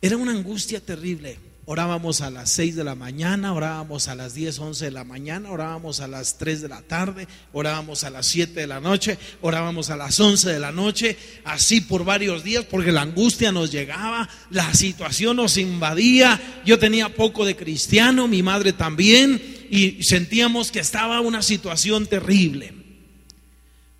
Era 0.00 0.16
una 0.16 0.32
angustia 0.32 0.80
terrible. 0.80 1.38
Orábamos 1.70 2.22
a 2.22 2.30
las 2.30 2.50
6 2.52 2.76
de 2.76 2.84
la 2.84 2.94
mañana, 2.94 3.52
orábamos 3.52 4.08
a 4.08 4.14
las 4.14 4.32
10, 4.32 4.58
11 4.58 4.86
de 4.86 4.90
la 4.90 5.04
mañana, 5.04 5.50
orábamos 5.50 6.00
a 6.00 6.08
las 6.08 6.38
3 6.38 6.62
de 6.62 6.68
la 6.68 6.80
tarde, 6.80 7.28
orábamos 7.52 8.04
a 8.04 8.10
las 8.10 8.24
7 8.24 8.58
de 8.58 8.66
la 8.66 8.80
noche, 8.80 9.18
orábamos 9.42 9.90
a 9.90 9.96
las 9.98 10.18
11 10.18 10.48
de 10.48 10.60
la 10.60 10.72
noche, 10.72 11.18
así 11.44 11.82
por 11.82 12.06
varios 12.06 12.42
días, 12.42 12.64
porque 12.64 12.90
la 12.90 13.02
angustia 13.02 13.52
nos 13.52 13.70
llegaba, 13.70 14.30
la 14.48 14.72
situación 14.72 15.36
nos 15.36 15.58
invadía. 15.58 16.62
Yo 16.64 16.78
tenía 16.78 17.14
poco 17.14 17.44
de 17.44 17.54
cristiano, 17.54 18.28
mi 18.28 18.42
madre 18.42 18.72
también, 18.72 19.38
y 19.68 20.02
sentíamos 20.04 20.72
que 20.72 20.80
estaba 20.80 21.20
una 21.20 21.42
situación 21.42 22.06
terrible. 22.06 22.72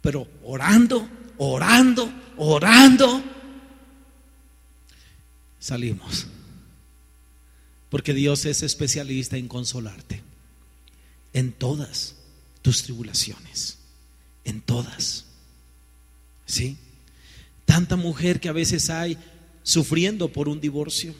Pero 0.01 0.27
orando, 0.43 1.07
orando, 1.37 2.11
orando, 2.39 3.23
salimos. 5.59 6.29
Porque 7.91 8.15
Dios 8.15 8.45
es 8.45 8.63
especialista 8.63 9.37
en 9.37 9.49
consolarte 9.49 10.23
en 11.33 11.53
todas 11.53 12.17
tus 12.63 12.83
tribulaciones, 12.83 13.79
en 14.45 14.61
todas. 14.61 15.25
¿Sí? 16.47 16.77
Tanta 17.65 17.97
mujer 17.97 18.41
que 18.41 18.49
a 18.49 18.53
veces 18.53 18.91
hay 18.91 19.19
sufriendo 19.63 20.33
por 20.33 20.49
un 20.49 20.61
divorcio, 20.61 21.15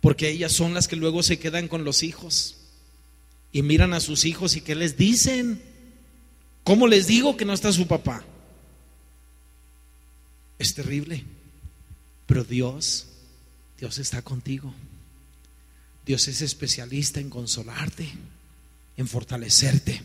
porque 0.00 0.28
ellas 0.28 0.52
son 0.52 0.74
las 0.74 0.88
que 0.88 0.96
luego 0.96 1.22
se 1.22 1.38
quedan 1.38 1.68
con 1.68 1.84
los 1.84 2.02
hijos 2.02 2.56
y 3.52 3.62
miran 3.62 3.92
a 3.94 4.00
sus 4.00 4.24
hijos 4.24 4.56
y 4.56 4.60
que 4.60 4.74
les 4.74 4.96
dicen, 4.96 5.62
¿cómo 6.64 6.88
les 6.88 7.06
digo 7.06 7.36
que 7.36 7.44
no 7.44 7.52
está 7.52 7.72
su 7.72 7.86
papá? 7.86 8.24
Es 10.58 10.74
terrible, 10.74 11.24
pero 12.26 12.42
Dios, 12.42 13.06
Dios 13.78 13.98
está 13.98 14.22
contigo. 14.22 14.74
Dios 16.04 16.26
es 16.28 16.42
especialista 16.42 17.20
en 17.20 17.30
consolarte, 17.30 18.12
en 18.96 19.06
fortalecerte. 19.06 20.02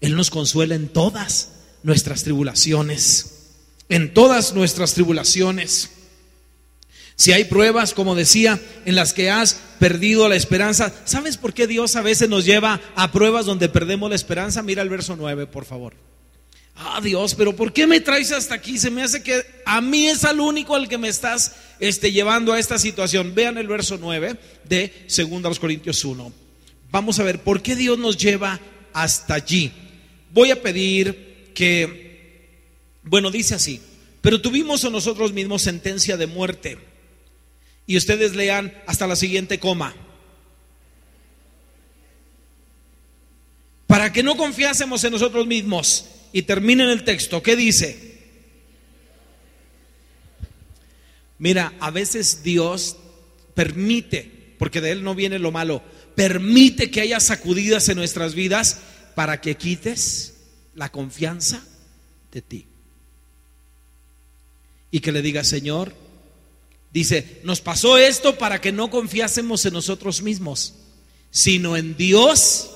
Él 0.00 0.16
nos 0.16 0.30
consuela 0.30 0.74
en 0.74 0.88
todas 0.88 1.52
nuestras 1.82 2.24
tribulaciones, 2.24 3.50
en 3.88 4.14
todas 4.14 4.54
nuestras 4.54 4.94
tribulaciones. 4.94 5.90
Si 7.16 7.32
hay 7.32 7.44
pruebas, 7.44 7.92
como 7.92 8.14
decía, 8.14 8.60
en 8.84 8.94
las 8.94 9.12
que 9.12 9.30
has 9.30 9.60
perdido 9.78 10.28
la 10.28 10.34
esperanza, 10.34 10.92
¿sabes 11.04 11.36
por 11.36 11.52
qué 11.52 11.66
Dios 11.66 11.94
a 11.94 12.02
veces 12.02 12.28
nos 12.28 12.44
lleva 12.44 12.80
a 12.96 13.12
pruebas 13.12 13.46
donde 13.46 13.68
perdemos 13.68 14.08
la 14.08 14.16
esperanza? 14.16 14.62
Mira 14.62 14.82
el 14.82 14.88
verso 14.88 15.14
9, 15.14 15.46
por 15.46 15.64
favor. 15.64 15.94
Ah, 16.74 17.00
Dios, 17.02 17.34
pero 17.34 17.54
¿por 17.54 17.72
qué 17.72 17.86
me 17.86 18.00
traes 18.00 18.32
hasta 18.32 18.54
aquí? 18.54 18.78
Se 18.78 18.90
me 18.90 19.02
hace 19.02 19.22
que 19.22 19.44
a 19.66 19.80
mí 19.80 20.08
es 20.08 20.24
al 20.24 20.40
único 20.40 20.74
al 20.74 20.88
que 20.88 20.98
me 20.98 21.08
estás 21.08 21.54
este, 21.80 22.12
llevando 22.12 22.52
a 22.52 22.58
esta 22.58 22.78
situación. 22.78 23.34
Vean 23.34 23.58
el 23.58 23.68
verso 23.68 23.98
9 24.00 24.36
de 24.64 24.92
2 25.08 25.58
Corintios 25.58 26.04
1. 26.04 26.32
Vamos 26.90 27.18
a 27.18 27.24
ver, 27.24 27.40
¿por 27.40 27.62
qué 27.62 27.76
Dios 27.76 27.98
nos 27.98 28.16
lleva 28.16 28.60
hasta 28.92 29.34
allí? 29.34 29.72
voy 30.32 30.50
a 30.50 30.62
pedir 30.62 31.50
que, 31.54 32.48
bueno, 33.02 33.30
dice 33.30 33.54
así, 33.54 33.80
pero 34.20 34.40
tuvimos 34.40 34.84
a 34.84 34.90
nosotros 34.90 35.32
mismos 35.32 35.62
sentencia 35.62 36.16
de 36.16 36.26
muerte. 36.26 36.78
Y 37.86 37.96
ustedes 37.96 38.34
lean 38.36 38.72
hasta 38.86 39.06
la 39.06 39.16
siguiente 39.16 39.58
coma. 39.58 39.94
Para 43.86 44.12
que 44.12 44.22
no 44.22 44.36
confiásemos 44.36 45.02
en 45.04 45.12
nosotros 45.12 45.46
mismos. 45.46 46.06
Y 46.32 46.42
terminen 46.42 46.88
el 46.88 47.04
texto. 47.04 47.42
¿Qué 47.42 47.56
dice? 47.56 48.11
Mira, 51.42 51.74
a 51.80 51.90
veces 51.90 52.44
Dios 52.44 52.94
permite, 53.54 54.54
porque 54.60 54.80
de 54.80 54.92
Él 54.92 55.02
no 55.02 55.16
viene 55.16 55.40
lo 55.40 55.50
malo, 55.50 55.82
permite 56.14 56.88
que 56.88 57.00
haya 57.00 57.18
sacudidas 57.18 57.88
en 57.88 57.96
nuestras 57.96 58.36
vidas 58.36 58.78
para 59.16 59.40
que 59.40 59.56
quites 59.56 60.34
la 60.76 60.92
confianza 60.92 61.64
de 62.30 62.42
ti. 62.42 62.66
Y 64.92 65.00
que 65.00 65.10
le 65.10 65.20
diga, 65.20 65.42
Señor, 65.42 65.92
dice, 66.92 67.40
nos 67.42 67.60
pasó 67.60 67.98
esto 67.98 68.38
para 68.38 68.60
que 68.60 68.70
no 68.70 68.88
confiásemos 68.88 69.66
en 69.66 69.72
nosotros 69.72 70.22
mismos, 70.22 70.74
sino 71.32 71.76
en 71.76 71.96
Dios, 71.96 72.70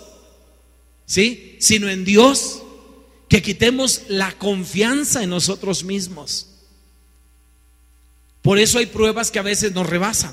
¿sí? 1.06 1.56
Sino 1.60 1.88
en 1.88 2.04
Dios, 2.04 2.64
que 3.28 3.42
quitemos 3.42 4.02
la 4.08 4.36
confianza 4.36 5.22
en 5.22 5.30
nosotros 5.30 5.84
mismos. 5.84 6.48
Por 8.46 8.60
eso 8.60 8.78
hay 8.78 8.86
pruebas 8.86 9.32
que 9.32 9.40
a 9.40 9.42
veces 9.42 9.72
nos 9.72 9.88
rebasan, 9.88 10.32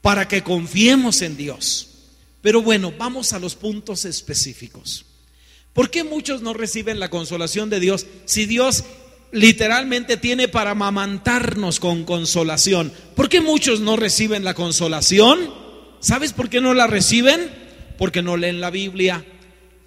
para 0.00 0.28
que 0.28 0.42
confiemos 0.42 1.20
en 1.20 1.36
Dios. 1.36 1.88
Pero 2.40 2.62
bueno, 2.62 2.90
vamos 2.96 3.34
a 3.34 3.38
los 3.38 3.54
puntos 3.54 4.06
específicos. 4.06 5.04
¿Por 5.74 5.90
qué 5.90 6.04
muchos 6.04 6.40
no 6.40 6.54
reciben 6.54 7.00
la 7.00 7.10
consolación 7.10 7.68
de 7.68 7.80
Dios 7.80 8.06
si 8.24 8.46
Dios 8.46 8.84
literalmente 9.30 10.16
tiene 10.16 10.48
para 10.48 10.70
amamantarnos 10.70 11.80
con 11.80 12.04
consolación? 12.04 12.94
¿Por 13.14 13.28
qué 13.28 13.42
muchos 13.42 13.80
no 13.80 13.96
reciben 13.96 14.42
la 14.42 14.54
consolación? 14.54 15.52
¿Sabes 16.00 16.32
por 16.32 16.48
qué 16.48 16.62
no 16.62 16.72
la 16.72 16.86
reciben? 16.86 17.52
Porque 17.98 18.22
no 18.22 18.38
leen 18.38 18.62
la 18.62 18.70
Biblia. 18.70 19.22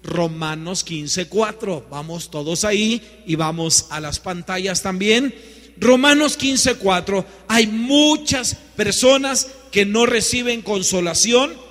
Romanos 0.04 0.84
15:4. 0.84 1.88
Vamos 1.90 2.30
todos 2.30 2.64
ahí 2.64 3.02
y 3.26 3.34
vamos 3.34 3.86
a 3.90 3.98
las 3.98 4.20
pantallas 4.20 4.82
también. 4.82 5.34
Romanos 5.78 6.36
15:4. 6.36 7.24
Hay 7.48 7.66
muchas 7.66 8.54
personas 8.76 9.48
que 9.70 9.84
no 9.86 10.06
reciben 10.06 10.62
consolación 10.62 11.62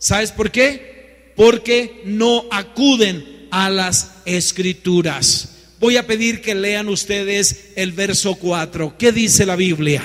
¿Sabes 0.00 0.32
por 0.32 0.50
qué? 0.50 1.34
Porque 1.36 2.00
no 2.06 2.46
acuden 2.50 3.48
a 3.50 3.68
las 3.68 4.12
escrituras. 4.24 5.74
Voy 5.78 5.98
a 5.98 6.06
pedir 6.06 6.40
que 6.40 6.54
lean 6.54 6.88
ustedes 6.88 7.72
el 7.76 7.92
verso 7.92 8.34
4. 8.36 8.96
¿Qué 8.96 9.12
dice 9.12 9.44
la 9.44 9.56
Biblia? 9.56 10.02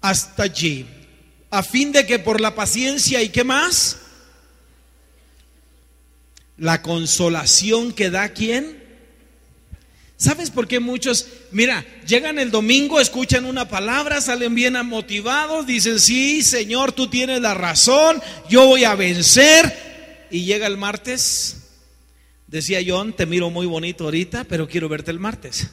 Hasta 0.00 0.42
allí. 0.42 0.95
A 1.50 1.62
fin 1.62 1.92
de 1.92 2.06
que 2.06 2.18
por 2.18 2.40
la 2.40 2.54
paciencia 2.54 3.22
y 3.22 3.28
qué 3.28 3.44
más? 3.44 3.98
La 6.56 6.82
consolación 6.82 7.92
que 7.92 8.10
da 8.10 8.30
quién? 8.30 8.84
¿Sabes 10.18 10.50
por 10.50 10.66
qué 10.66 10.80
muchos, 10.80 11.26
mira, 11.50 11.84
llegan 12.06 12.38
el 12.38 12.50
domingo, 12.50 13.00
escuchan 13.00 13.44
una 13.44 13.68
palabra, 13.68 14.22
salen 14.22 14.54
bien 14.54 14.74
motivados, 14.86 15.66
dicen, 15.66 16.00
sí, 16.00 16.42
Señor, 16.42 16.92
tú 16.92 17.08
tienes 17.08 17.42
la 17.42 17.52
razón, 17.52 18.22
yo 18.48 18.66
voy 18.66 18.84
a 18.84 18.94
vencer. 18.94 20.26
Y 20.30 20.44
llega 20.44 20.66
el 20.66 20.78
martes, 20.78 21.68
decía 22.46 22.80
John, 22.84 23.12
te 23.12 23.26
miro 23.26 23.50
muy 23.50 23.66
bonito 23.66 24.04
ahorita, 24.04 24.44
pero 24.44 24.66
quiero 24.66 24.88
verte 24.88 25.10
el 25.10 25.20
martes. 25.20 25.68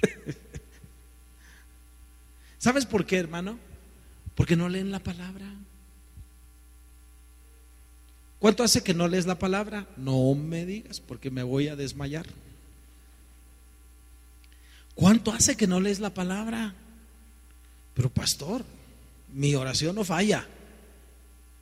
¿Sabes 2.58 2.86
por 2.86 3.04
qué, 3.04 3.18
hermano? 3.18 3.58
Porque 4.42 4.56
no 4.56 4.68
leen 4.68 4.90
la 4.90 4.98
palabra. 4.98 5.46
¿Cuánto 8.40 8.64
hace 8.64 8.82
que 8.82 8.92
no 8.92 9.06
lees 9.06 9.24
la 9.24 9.38
palabra? 9.38 9.86
No 9.96 10.34
me 10.34 10.66
digas, 10.66 10.98
porque 10.98 11.30
me 11.30 11.44
voy 11.44 11.68
a 11.68 11.76
desmayar. 11.76 12.26
¿Cuánto 14.96 15.30
hace 15.30 15.56
que 15.56 15.68
no 15.68 15.78
lees 15.78 16.00
la 16.00 16.12
palabra? 16.12 16.74
Pero 17.94 18.10
pastor, 18.10 18.64
mi 19.32 19.54
oración 19.54 19.94
no 19.94 20.02
falla. 20.02 20.44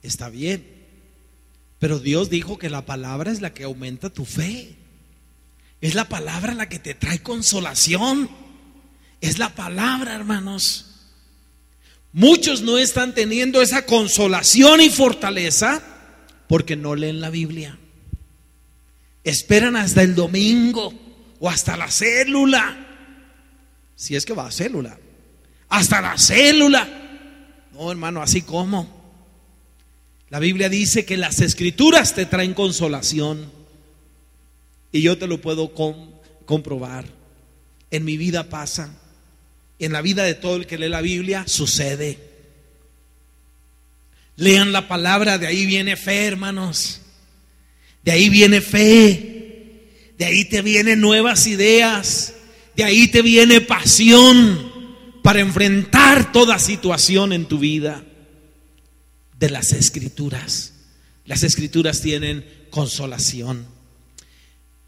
Está 0.01 0.29
bien. 0.29 0.65
Pero 1.77 1.99
Dios 1.99 2.31
dijo 2.31 2.57
que 2.57 2.71
la 2.71 2.87
palabra 2.87 3.29
es 3.31 3.41
la 3.41 3.53
que 3.53 3.65
aumenta 3.65 4.09
tu 4.09 4.25
fe. 4.25 4.75
Es 5.81 5.93
la 5.93 6.09
palabra 6.09 6.55
la 6.55 6.67
que 6.67 6.79
te 6.79 6.95
trae 6.95 7.21
consolación. 7.21 8.27
Es 9.21 9.37
la 9.37 9.53
palabra, 9.53 10.15
hermanos. 10.15 10.90
Muchos 12.13 12.61
no 12.61 12.77
están 12.77 13.13
teniendo 13.13 13.61
esa 13.61 13.85
consolación 13.85 14.81
y 14.81 14.89
fortaleza 14.89 15.81
porque 16.47 16.75
no 16.75 16.95
leen 16.95 17.21
la 17.21 17.29
Biblia. 17.29 17.77
Esperan 19.23 19.75
hasta 19.75 20.01
el 20.01 20.15
domingo 20.15 20.93
o 21.39 21.49
hasta 21.49 21.77
la 21.77 21.89
célula 21.89 22.87
si 24.01 24.15
es 24.15 24.25
que 24.25 24.33
va 24.33 24.47
a 24.47 24.51
célula. 24.51 24.97
Hasta 25.69 26.01
la 26.01 26.17
célula. 26.17 26.87
No, 27.71 27.91
hermano, 27.91 28.23
así 28.23 28.41
como. 28.41 28.99
La 30.29 30.39
Biblia 30.39 30.69
dice 30.69 31.05
que 31.05 31.17
las 31.17 31.39
escrituras 31.39 32.15
te 32.15 32.25
traen 32.25 32.55
consolación. 32.55 33.51
Y 34.91 35.03
yo 35.03 35.19
te 35.19 35.27
lo 35.27 35.39
puedo 35.39 35.71
comprobar. 36.45 37.05
En 37.91 38.03
mi 38.03 38.17
vida 38.17 38.49
pasa. 38.49 38.99
En 39.81 39.93
la 39.93 40.01
vida 40.03 40.23
de 40.23 40.35
todo 40.35 40.57
el 40.57 40.67
que 40.67 40.77
lee 40.77 40.89
la 40.89 41.01
Biblia 41.01 41.43
sucede. 41.47 42.19
Lean 44.35 44.71
la 44.71 44.87
palabra, 44.87 45.39
de 45.39 45.47
ahí 45.47 45.65
viene 45.65 45.97
fe, 45.97 46.25
hermanos. 46.25 47.01
De 48.03 48.11
ahí 48.11 48.29
viene 48.29 48.61
fe. 48.61 49.87
De 50.19 50.25
ahí 50.25 50.45
te 50.45 50.61
vienen 50.61 51.01
nuevas 51.01 51.47
ideas. 51.47 52.35
De 52.75 52.83
ahí 52.83 53.07
te 53.07 53.23
viene 53.23 53.59
pasión 53.59 54.71
para 55.23 55.39
enfrentar 55.39 56.31
toda 56.31 56.59
situación 56.59 57.33
en 57.33 57.45
tu 57.45 57.57
vida. 57.57 58.03
De 59.39 59.49
las 59.49 59.71
escrituras. 59.71 60.73
Las 61.25 61.41
escrituras 61.41 62.01
tienen 62.01 62.45
consolación. 62.69 63.65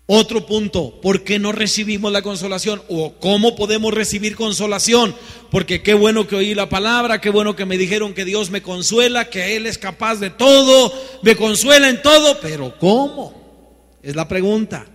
Otro 0.06 0.46
punto, 0.46 1.00
¿por 1.02 1.24
qué 1.24 1.40
no 1.40 1.54
recibimos 1.54 2.12
la 2.12 2.22
consolación? 2.22 2.82
¿O 2.90 3.14
cómo 3.20 3.56
podemos 3.56 3.94
recibir 3.94 4.36
consolación? 4.36 5.16
Porque 5.50 5.82
qué 5.82 5.94
bueno 5.94 6.28
que 6.28 6.36
oí 6.36 6.54
la 6.54 6.68
palabra, 6.68 7.22
qué 7.22 7.30
bueno 7.30 7.56
que 7.56 7.66
me 7.66 7.78
dijeron 7.78 8.14
que 8.14 8.26
Dios 8.26 8.50
me 8.50 8.62
consuela, 8.62 9.30
que 9.30 9.56
Él 9.56 9.66
es 9.66 9.78
capaz 9.78 10.16
de 10.16 10.30
todo, 10.30 10.94
me 11.22 11.38
consuela 11.38 11.90
en 11.90 12.02
todo, 12.02 12.38
pero 12.42 12.78
¿cómo? 12.80 13.98
Es 14.04 14.16
la 14.16 14.28
pregunta. 14.28 14.86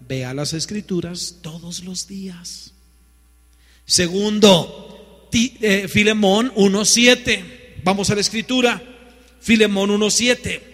Vea 0.00 0.32
las 0.32 0.54
escrituras 0.54 1.36
todos 1.42 1.84
los 1.84 2.08
días. 2.08 2.72
Segundo, 3.84 5.28
eh, 5.32 5.88
Filemón 5.88 6.52
1.7. 6.54 7.82
Vamos 7.82 8.08
a 8.08 8.14
la 8.14 8.22
escritura. 8.22 8.82
Filemón 9.40 9.90
1.7. 9.90 10.73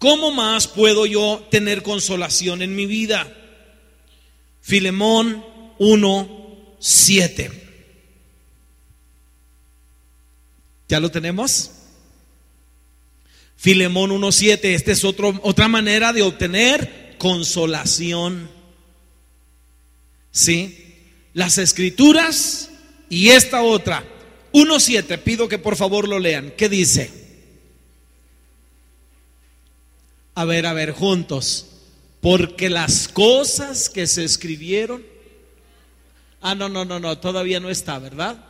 ¿Cómo 0.00 0.30
más 0.30 0.66
puedo 0.66 1.04
yo 1.04 1.46
tener 1.50 1.82
consolación 1.82 2.62
en 2.62 2.74
mi 2.74 2.86
vida? 2.86 3.36
Filemón 4.62 5.44
1.7. 5.78 7.50
¿Ya 10.88 11.00
lo 11.00 11.10
tenemos? 11.10 11.70
Filemón 13.56 14.12
1.7. 14.12 14.60
Esta 14.62 14.92
es 14.92 15.04
otra 15.04 15.68
manera 15.68 16.14
de 16.14 16.22
obtener 16.22 17.16
consolación. 17.18 18.50
¿Sí? 20.30 20.94
Las 21.34 21.58
escrituras 21.58 22.70
y 23.10 23.28
esta 23.28 23.60
otra. 23.60 24.02
1.7, 24.54 25.18
pido 25.18 25.46
que 25.46 25.58
por 25.58 25.76
favor 25.76 26.08
lo 26.08 26.18
lean. 26.18 26.54
¿Qué 26.56 26.70
dice? 26.70 27.19
A 30.40 30.46
ver, 30.46 30.64
a 30.64 30.72
ver, 30.72 30.92
juntos. 30.92 31.66
Porque 32.22 32.70
las 32.70 33.08
cosas 33.08 33.90
que 33.90 34.06
se 34.06 34.24
escribieron... 34.24 35.04
Ah, 36.40 36.54
no, 36.54 36.70
no, 36.70 36.86
no, 36.86 36.98
no, 36.98 37.18
todavía 37.18 37.60
no 37.60 37.68
está, 37.68 37.98
¿verdad? 37.98 38.42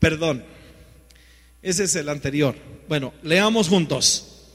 Perdón. 0.00 0.44
Ese 1.62 1.84
es 1.84 1.94
el 1.94 2.08
anterior. 2.08 2.56
Bueno, 2.88 3.14
leamos 3.22 3.68
juntos. 3.68 4.48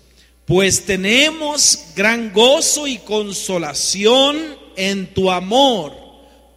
Pues 0.43 0.83
tenemos 0.83 1.79
gran 1.95 2.33
gozo 2.33 2.85
y 2.85 2.97
consolación 2.97 4.57
en 4.75 5.13
tu 5.13 5.31
amor, 5.31 5.93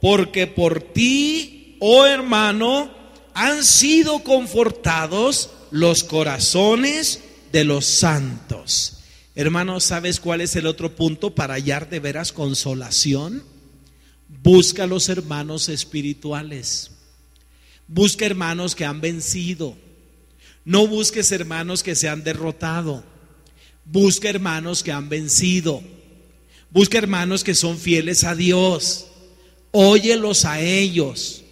porque 0.00 0.48
por 0.48 0.82
ti 0.82 1.76
oh 1.78 2.04
hermano, 2.04 2.90
han 3.32 3.62
sido 3.62 4.24
confortados 4.24 5.50
los 5.70 6.02
corazones 6.02 7.20
de 7.52 7.62
los 7.62 7.86
santos. 7.86 8.97
Hermano, 9.38 9.78
¿sabes 9.78 10.18
cuál 10.18 10.40
es 10.40 10.56
el 10.56 10.66
otro 10.66 10.96
punto 10.96 11.32
para 11.32 11.54
hallar 11.54 11.88
de 11.88 12.00
veras 12.00 12.32
consolación? 12.32 13.44
Busca 14.42 14.82
a 14.82 14.86
los 14.88 15.08
hermanos 15.08 15.68
espirituales. 15.68 16.90
Busca 17.86 18.26
hermanos 18.26 18.74
que 18.74 18.84
han 18.84 19.00
vencido. 19.00 19.76
No 20.64 20.88
busques 20.88 21.30
hermanos 21.30 21.84
que 21.84 21.94
se 21.94 22.08
han 22.08 22.24
derrotado. 22.24 23.04
Busca 23.84 24.28
hermanos 24.28 24.82
que 24.82 24.90
han 24.90 25.08
vencido. 25.08 25.84
Busca 26.70 26.98
hermanos 26.98 27.44
que 27.44 27.54
son 27.54 27.78
fieles 27.78 28.24
a 28.24 28.34
Dios. 28.34 29.06
Óyelos 29.70 30.46
a 30.46 30.60
ellos. 30.60 31.44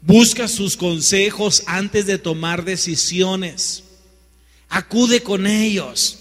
Busca 0.00 0.48
sus 0.48 0.78
consejos 0.78 1.62
antes 1.66 2.06
de 2.06 2.16
tomar 2.16 2.64
decisiones. 2.64 3.84
Acude 4.70 5.22
con 5.22 5.46
ellos. 5.46 6.20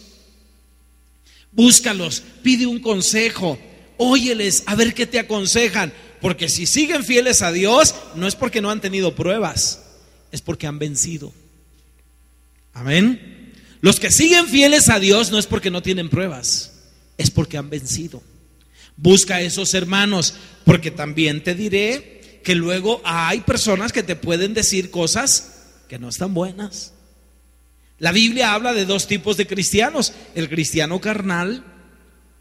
Búscalos, 1.54 2.24
pide 2.42 2.66
un 2.66 2.80
consejo. 2.80 3.58
Óyeles 3.98 4.64
a 4.66 4.76
ver 4.76 4.94
qué 4.94 5.06
te 5.06 5.20
aconsejan. 5.20 5.94
Porque 6.24 6.48
si 6.48 6.66
siguen 6.66 7.04
fieles 7.04 7.42
a 7.42 7.52
Dios, 7.52 7.94
no 8.16 8.28
es 8.28 8.36
porque 8.36 8.62
no 8.62 8.72
han 8.72 8.80
tenido 8.80 9.14
pruebas, 9.14 9.82
es 10.32 10.42
porque 10.42 10.68
han 10.68 10.80
vencido. 10.80 11.34
Amén. 12.72 13.52
Los 13.82 14.00
que 14.00 14.10
siguen 14.10 14.48
fieles 14.48 14.88
a 14.88 15.00
Dios 15.00 15.32
no 15.32 15.38
es 15.38 15.48
porque 15.48 15.70
no 15.70 15.82
tienen 15.82 16.10
pruebas, 16.10 16.72
es 17.18 17.30
porque 17.30 17.58
han 17.58 17.70
vencido. 17.70 18.24
Busca 18.96 19.36
a 19.36 19.42
esos 19.42 19.74
hermanos, 19.74 20.36
porque 20.64 20.92
también 20.92 21.44
te 21.44 21.56
diré 21.56 22.40
que 22.42 22.56
luego 22.56 23.02
hay 23.04 23.42
personas 23.42 23.92
que 23.92 24.04
te 24.04 24.16
pueden 24.16 24.54
decir 24.54 24.92
cosas 24.92 25.52
que 25.90 26.00
no 26.00 26.08
están 26.08 26.34
buenas. 26.34 26.94
La 28.00 28.12
Biblia 28.12 28.54
habla 28.54 28.74
de 28.74 28.86
dos 28.86 29.08
tipos 29.08 29.38
de 29.38 29.48
cristianos, 29.48 30.14
el 30.36 30.50
cristiano 30.50 31.00
carnal 31.00 31.64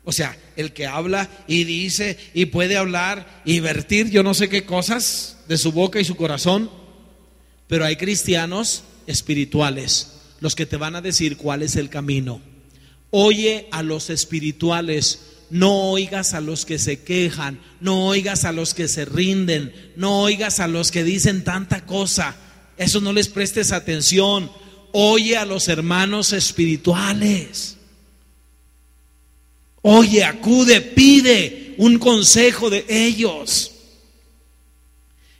o 0.05 0.13
sea, 0.13 0.37
el 0.57 0.73
que 0.73 0.87
habla 0.87 1.29
y 1.47 1.65
dice 1.65 2.19
y 2.35 2.47
puede 2.47 2.77
hablar 2.77 3.43
y 3.45 3.61
vertir 3.61 4.11
yo 4.11 4.23
no 4.23 4.35
sé 4.35 4.49
qué 4.49 4.65
cosas 4.65 5.39
de 5.49 5.57
su 5.57 5.73
boca 5.73 6.01
y 6.01 6.05
su 6.05 6.17
corazón, 6.17 6.71
pero 7.69 7.85
hay 7.85 7.97
cristianos 7.97 8.83
espirituales, 9.07 10.15
los 10.41 10.57
que 10.57 10.67
te 10.67 10.77
van 10.77 10.97
a 10.97 11.03
decir 11.03 11.37
cuál 11.37 11.63
es 11.63 11.77
el 11.77 11.89
camino. 11.89 12.41
Oye 13.11 13.69
a 13.71 13.83
los 13.83 14.11
espirituales, 14.11 15.21
no 15.51 15.91
oigas 15.91 16.35
a 16.35 16.41
los 16.41 16.65
que 16.65 16.81
se 16.81 17.03
quejan, 17.03 17.61
no 17.81 18.07
oigas 18.07 18.45
a 18.45 18.53
los 18.53 18.75
que 18.75 18.89
se 18.89 19.05
rinden, 19.05 19.73
no 19.95 20.21
oigas 20.21 20.59
a 20.59 20.67
los 20.67 20.91
que 20.91 21.05
dicen 21.05 21.45
tanta 21.45 21.87
cosa. 21.87 22.35
Eso 22.77 23.01
no 23.01 23.13
les 23.13 23.29
prestes 23.29 23.71
atención. 23.71 24.51
Oye 24.93 25.37
a 25.37 25.45
los 25.45 25.69
hermanos 25.69 26.33
espirituales. 26.33 27.77
Oye, 29.83 30.23
acude, 30.23 30.81
pide 30.81 31.75
un 31.77 31.99
consejo 31.99 32.71
de 32.71 32.85
ellos. 32.89 33.73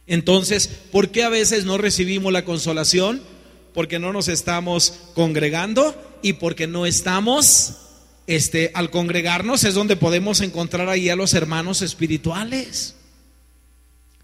Entonces, 0.07 0.69
¿por 0.91 1.11
qué 1.11 1.23
a 1.23 1.29
veces 1.29 1.65
no 1.65 1.79
recibimos 1.79 2.33
la 2.33 2.45
consolación? 2.45 3.23
Porque 3.73 3.99
no 3.99 4.13
nos 4.13 4.29
estamos 4.29 4.95
congregando 5.15 5.95
y 6.23 6.35
porque 6.35 6.67
no 6.67 6.87
estamos, 6.87 7.75
este, 8.27 8.73
al 8.75 8.91
congregarnos 8.91 9.65
es 9.65 9.75
donde 9.75 9.97
podemos 9.97 10.41
encontrar 10.41 10.89
ahí 10.89 11.09
a 11.09 11.17
los 11.17 11.35
hermanos 11.35 11.83
espirituales. 11.83 12.97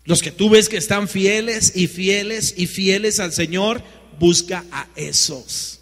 Los 0.05 0.23
que 0.23 0.33
tú 0.33 0.51
ves 0.51 0.69
que 0.69 0.79
están 0.79 1.07
fieles 1.07 1.73
y 1.77 1.87
fieles 1.87 2.55
y 2.57 2.67
fieles 2.67 3.21
al 3.21 3.33
Señor, 3.33 3.83
busca 4.19 4.65
a 4.71 4.89
esos. 4.97 5.81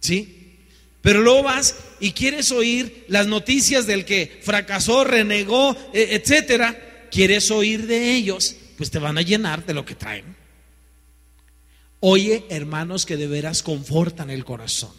¿Sí? 0.00 0.58
Pero 1.02 1.20
luego 1.22 1.44
vas 1.44 1.74
y 1.98 2.12
quieres 2.12 2.50
oír 2.50 3.04
las 3.08 3.26
noticias 3.26 3.86
del 3.86 4.04
que 4.04 4.40
fracasó, 4.42 5.04
renegó, 5.04 5.76
e, 5.92 6.14
etcétera. 6.14 7.08
Quieres 7.10 7.50
oír 7.50 7.86
de 7.86 8.14
ellos, 8.14 8.56
pues 8.76 8.90
te 8.90 8.98
van 8.98 9.18
a 9.18 9.22
llenar 9.22 9.64
de 9.66 9.74
lo 9.74 9.84
que 9.84 9.94
traen. 9.94 10.36
Oye, 12.00 12.44
hermanos, 12.48 13.04
que 13.04 13.16
de 13.16 13.26
veras 13.26 13.62
confortan 13.62 14.30
el 14.30 14.44
corazón. 14.44 14.92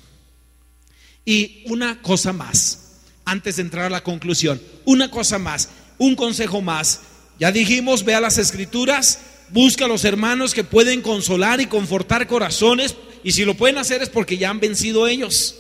Y 1.26 1.64
una 1.68 2.02
cosa 2.02 2.34
más, 2.34 3.00
antes 3.26 3.56
de 3.56 3.64
entrar 3.64 3.86
a 3.86 3.90
la 3.90 4.04
conclusión, 4.04 4.62
una 4.86 5.10
cosa 5.10 5.40
más, 5.40 5.70
un 5.98 6.16
consejo 6.16 6.62
más. 6.62 7.02
Ya 7.40 7.52
dijimos, 7.52 8.04
ve 8.04 8.16
a 8.16 8.22
las 8.22 8.38
escrituras, 8.38 9.20
busca 9.52 9.86
a 9.86 9.88
los 9.88 10.06
hermanos 10.06 10.54
que 10.54 10.64
pueden 10.64 11.02
consolar 11.02 11.62
y 11.62 11.68
confortar 11.68 12.28
corazones, 12.28 12.96
y 13.24 13.32
si 13.32 13.46
lo 13.46 13.56
pueden 13.56 13.78
hacer 13.78 14.02
es 14.02 14.10
porque 14.10 14.38
ya 14.38 14.50
han 14.50 14.60
vencido 14.60 15.08
ellos. 15.08 15.56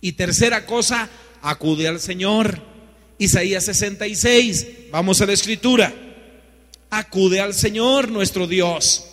Y 0.00 0.12
tercera 0.12 0.66
cosa, 0.66 1.08
acude 1.42 1.88
al 1.88 2.00
Señor. 2.00 2.60
Isaías 3.18 3.66
66, 3.66 4.66
vamos 4.90 5.20
a 5.20 5.26
la 5.26 5.32
escritura. 5.32 5.94
Acude 6.90 7.40
al 7.40 7.54
Señor 7.54 8.10
nuestro 8.10 8.46
Dios. 8.46 9.04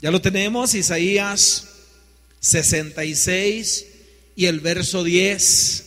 Ya 0.00 0.10
lo 0.10 0.20
tenemos, 0.20 0.74
Isaías 0.74 1.68
66 2.40 3.86
y 4.34 4.46
el 4.46 4.58
verso 4.58 5.04
10. 5.04 5.84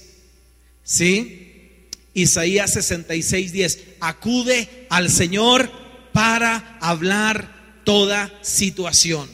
¿Sí? 0.85 1.89
Isaías 2.13 2.73
66, 2.73 3.51
10. 3.51 3.79
Acude 3.99 4.87
al 4.89 5.09
Señor 5.09 5.84
para 6.15 6.77
hablar 6.79 7.81
toda 7.83 8.31
situación. 8.41 9.27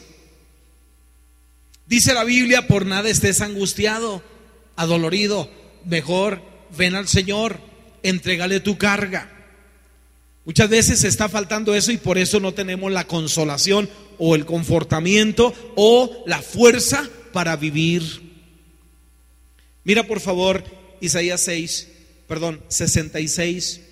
Dice 1.86 2.12
la 2.12 2.24
Biblia, 2.24 2.66
por 2.66 2.86
nada 2.86 3.08
estés 3.08 3.40
angustiado, 3.40 4.20
adolorido, 4.74 5.48
mejor 5.84 6.42
ven 6.76 6.96
al 6.96 7.06
Señor, 7.06 7.60
entrégale 8.02 8.58
tu 8.58 8.78
carga. 8.78 9.30
Muchas 10.44 10.68
veces 10.68 11.04
está 11.04 11.28
faltando 11.28 11.72
eso 11.72 11.92
y 11.92 11.98
por 11.98 12.18
eso 12.18 12.40
no 12.40 12.52
tenemos 12.52 12.90
la 12.90 13.06
consolación 13.06 13.88
o 14.18 14.34
el 14.34 14.44
confortamiento 14.44 15.54
o 15.76 16.24
la 16.26 16.42
fuerza 16.42 17.08
para 17.32 17.54
vivir. 17.54 18.02
Mira 19.84 20.08
por 20.08 20.18
favor 20.18 20.64
Isaías 21.00 21.42
6, 21.42 21.88
perdón, 22.26 22.60
66, 22.66 23.82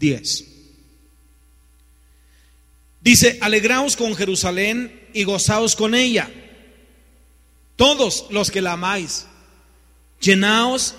10. 0.00 0.53
Dice, 3.04 3.36
alegraos 3.42 3.96
con 3.96 4.16
Jerusalén 4.16 5.08
y 5.12 5.24
gozaos 5.24 5.76
con 5.76 5.94
ella 5.94 6.30
todos 7.76 8.26
los 8.30 8.50
que 8.50 8.62
la 8.62 8.72
amáis, 8.72 9.26
llenaos 10.20 10.94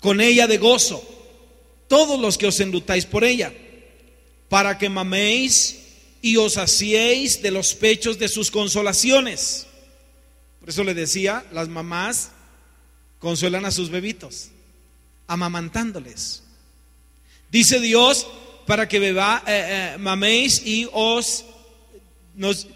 con 0.00 0.20
ella 0.20 0.46
de 0.46 0.58
gozo, 0.58 1.02
todos 1.88 2.20
los 2.20 2.36
que 2.36 2.46
os 2.46 2.60
enlutáis 2.60 3.06
por 3.06 3.24
ella, 3.24 3.54
para 4.50 4.76
que 4.76 4.90
maméis 4.90 5.78
y 6.20 6.36
os 6.36 6.58
hacéis 6.58 7.40
de 7.40 7.50
los 7.50 7.74
pechos 7.74 8.18
de 8.18 8.28
sus 8.28 8.50
consolaciones. 8.50 9.66
Por 10.60 10.68
eso 10.68 10.84
le 10.84 10.92
decía, 10.92 11.46
las 11.52 11.68
mamás 11.68 12.32
consuelan 13.18 13.64
a 13.64 13.70
sus 13.70 13.88
bebitos, 13.88 14.50
amamantándoles. 15.26 16.42
Dice 17.50 17.80
Dios, 17.80 18.26
para 18.66 18.88
que 18.88 18.98
beba, 18.98 19.42
eh, 19.46 19.94
eh, 19.94 19.98
maméis 19.98 20.62
y 20.64 20.88
os 20.92 21.44
nos 22.34 22.66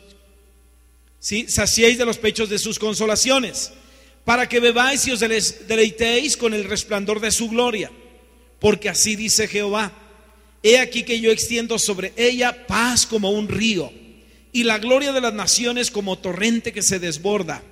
saciéis 1.20 1.98
de 1.98 2.04
los 2.04 2.18
pechos 2.18 2.48
de 2.48 2.58
sus 2.58 2.78
consolaciones, 2.78 3.72
para 4.24 4.48
que 4.48 4.60
bebáis 4.60 5.06
y 5.06 5.12
os 5.12 5.20
deleitéis 5.20 6.36
con 6.36 6.54
el 6.54 6.64
resplandor 6.64 7.20
de 7.20 7.30
su 7.30 7.48
gloria, 7.48 7.90
porque 8.60 8.88
así 8.88 9.16
dice 9.16 9.48
Jehová, 9.48 9.92
he 10.62 10.78
aquí 10.78 11.02
que 11.02 11.20
yo 11.20 11.30
extiendo 11.30 11.78
sobre 11.78 12.12
ella 12.16 12.66
paz 12.66 13.06
como 13.06 13.30
un 13.30 13.48
río, 13.48 13.92
y 14.52 14.64
la 14.64 14.78
gloria 14.78 15.12
de 15.12 15.20
las 15.20 15.34
naciones 15.34 15.90
como 15.90 16.18
torrente 16.18 16.72
que 16.72 16.82
se 16.82 16.98
desborda, 16.98 17.62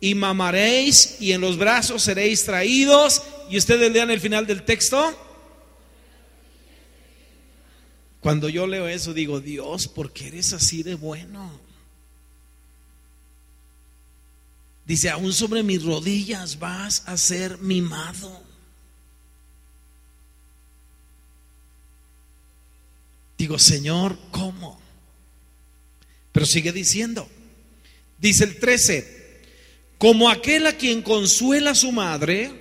y 0.00 0.14
mamaréis 0.14 1.16
y 1.20 1.32
en 1.32 1.40
los 1.40 1.56
brazos 1.56 2.02
seréis 2.02 2.44
traídos, 2.44 3.22
y 3.48 3.56
ustedes 3.56 3.90
lean 3.92 4.10
el 4.10 4.20
final 4.20 4.46
del 4.46 4.64
texto. 4.64 5.16
Cuando 8.22 8.48
yo 8.48 8.68
leo 8.68 8.86
eso 8.86 9.12
digo, 9.12 9.40
Dios, 9.40 9.88
¿por 9.88 10.12
qué 10.12 10.28
eres 10.28 10.52
así 10.52 10.84
de 10.84 10.94
bueno? 10.94 11.50
Dice, 14.86 15.10
aún 15.10 15.32
sobre 15.32 15.64
mis 15.64 15.82
rodillas 15.82 16.60
vas 16.60 17.02
a 17.06 17.16
ser 17.16 17.58
mimado. 17.58 18.40
Digo, 23.36 23.58
Señor, 23.58 24.16
¿cómo? 24.30 24.80
Pero 26.30 26.46
sigue 26.46 26.70
diciendo, 26.70 27.28
dice 28.18 28.44
el 28.44 28.56
13, 28.60 29.40
como 29.98 30.30
aquel 30.30 30.68
a 30.68 30.76
quien 30.76 31.02
consuela 31.02 31.74
su 31.74 31.90
madre, 31.90 32.52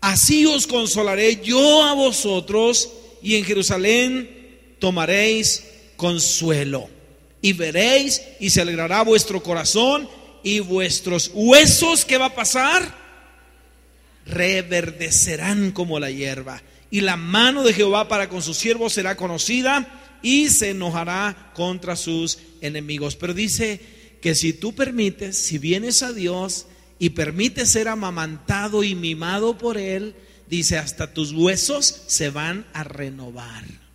así 0.00 0.46
os 0.46 0.66
consolaré 0.66 1.42
yo 1.44 1.82
a 1.82 1.92
vosotros 1.92 2.90
y 3.20 3.36
en 3.36 3.44
Jerusalén 3.44 4.35
tomaréis 4.78 5.64
consuelo. 5.96 6.88
Y 7.42 7.52
veréis 7.52 8.22
y 8.40 8.50
se 8.50 8.62
alegrará 8.62 9.02
vuestro 9.02 9.42
corazón 9.42 10.08
y 10.42 10.60
vuestros 10.60 11.30
huesos, 11.34 12.04
¿qué 12.04 12.18
va 12.18 12.26
a 12.26 12.34
pasar? 12.34 12.94
Reverdecerán 14.26 15.72
como 15.72 16.00
la 16.00 16.10
hierba. 16.10 16.62
Y 16.90 17.00
la 17.00 17.16
mano 17.16 17.62
de 17.62 17.72
Jehová 17.72 18.08
para 18.08 18.28
con 18.28 18.42
sus 18.42 18.56
siervos 18.56 18.92
será 18.92 19.16
conocida 19.16 20.18
y 20.22 20.48
se 20.48 20.70
enojará 20.70 21.52
contra 21.54 21.96
sus 21.96 22.38
enemigos. 22.60 23.16
Pero 23.16 23.34
dice 23.34 23.80
que 24.20 24.34
si 24.34 24.52
tú 24.52 24.74
permites, 24.74 25.38
si 25.38 25.58
vienes 25.58 26.02
a 26.02 26.12
Dios 26.12 26.66
y 26.98 27.10
permites 27.10 27.70
ser 27.70 27.88
amamantado 27.88 28.82
y 28.82 28.94
mimado 28.94 29.58
por 29.58 29.78
Él, 29.78 30.14
dice, 30.48 30.78
hasta 30.78 31.12
tus 31.12 31.32
huesos 31.32 32.02
se 32.06 32.30
van 32.30 32.66
a 32.72 32.84
renovar. 32.84 33.85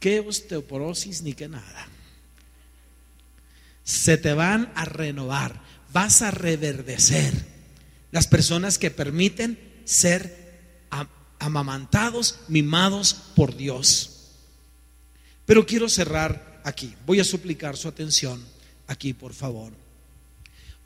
¿Qué 0.00 0.20
osteoporosis 0.20 1.22
ni 1.22 1.32
qué 1.32 1.48
nada? 1.48 1.88
Se 3.84 4.18
te 4.18 4.32
van 4.32 4.72
a 4.74 4.84
renovar, 4.84 5.62
vas 5.92 6.22
a 6.22 6.30
reverdecer. 6.30 7.32
Las 8.10 8.26
personas 8.26 8.78
que 8.78 8.90
permiten 8.90 9.58
ser 9.84 10.46
amamantados, 11.38 12.40
mimados 12.48 13.14
por 13.34 13.56
Dios. 13.56 14.32
Pero 15.44 15.66
quiero 15.66 15.88
cerrar 15.88 16.60
aquí. 16.64 16.94
Voy 17.06 17.20
a 17.20 17.24
suplicar 17.24 17.76
su 17.76 17.88
atención 17.88 18.44
aquí, 18.86 19.12
por 19.12 19.32
favor. 19.32 19.72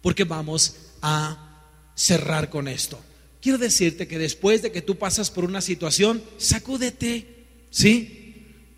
Porque 0.02 0.24
vamos 0.24 0.76
a 1.02 1.66
cerrar 1.94 2.50
con 2.50 2.68
esto. 2.68 3.00
Quiero 3.40 3.58
decirte 3.58 4.06
que 4.06 4.18
después 4.18 4.60
de 4.60 4.70
que 4.70 4.82
tú 4.82 4.98
pasas 4.98 5.30
por 5.30 5.44
una 5.44 5.62
situación, 5.62 6.22
sacúdete, 6.36 7.46
¿sí? 7.70 8.19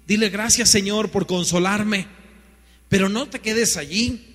Dile 0.06 0.30
gracias 0.30 0.70
Señor 0.70 1.10
por 1.10 1.26
consolarme, 1.26 2.06
pero 2.88 3.08
no 3.08 3.28
te 3.28 3.40
quedes 3.40 3.76
allí. 3.76 4.28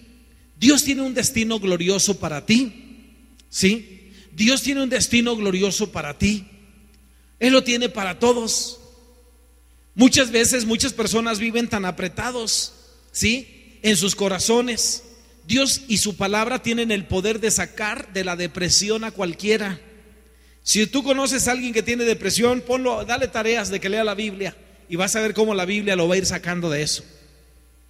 Dios 0.59 0.83
tiene 0.83 1.01
un 1.01 1.13
destino 1.13 1.59
glorioso 1.59 2.19
para 2.19 2.45
ti, 2.45 3.25
¿sí? 3.49 4.11
Dios 4.31 4.63
tiene 4.63 4.83
un 4.83 4.89
destino 4.89 5.35
glorioso 5.35 5.91
para 5.91 6.17
ti. 6.17 6.47
Él 7.39 7.53
lo 7.53 7.63
tiene 7.63 7.89
para 7.89 8.17
todos. 8.17 8.79
Muchas 9.93 10.31
veces 10.31 10.65
muchas 10.65 10.93
personas 10.93 11.39
viven 11.39 11.67
tan 11.67 11.85
apretados, 11.85 12.73
¿sí? 13.11 13.79
En 13.83 13.97
sus 13.97 14.15
corazones. 14.15 15.03
Dios 15.45 15.81
y 15.87 15.97
su 15.97 16.17
palabra 16.17 16.61
tienen 16.61 16.91
el 16.91 17.05
poder 17.05 17.39
de 17.39 17.51
sacar 17.51 18.11
de 18.13 18.23
la 18.23 18.35
depresión 18.35 19.03
a 19.03 19.11
cualquiera. 19.11 19.79
Si 20.63 20.85
tú 20.87 21.03
conoces 21.03 21.47
a 21.47 21.51
alguien 21.51 21.73
que 21.73 21.83
tiene 21.83 22.03
depresión, 22.03 22.61
ponlo, 22.61 23.05
dale 23.05 23.27
tareas 23.27 23.69
de 23.69 23.79
que 23.79 23.89
lea 23.89 24.03
la 24.03 24.15
Biblia 24.15 24.57
y 24.89 24.95
vas 24.95 25.15
a 25.15 25.21
ver 25.21 25.33
cómo 25.33 25.53
la 25.53 25.65
Biblia 25.65 25.95
lo 25.95 26.07
va 26.07 26.15
a 26.15 26.17
ir 26.17 26.25
sacando 26.25 26.69
de 26.69 26.81
eso. 26.81 27.03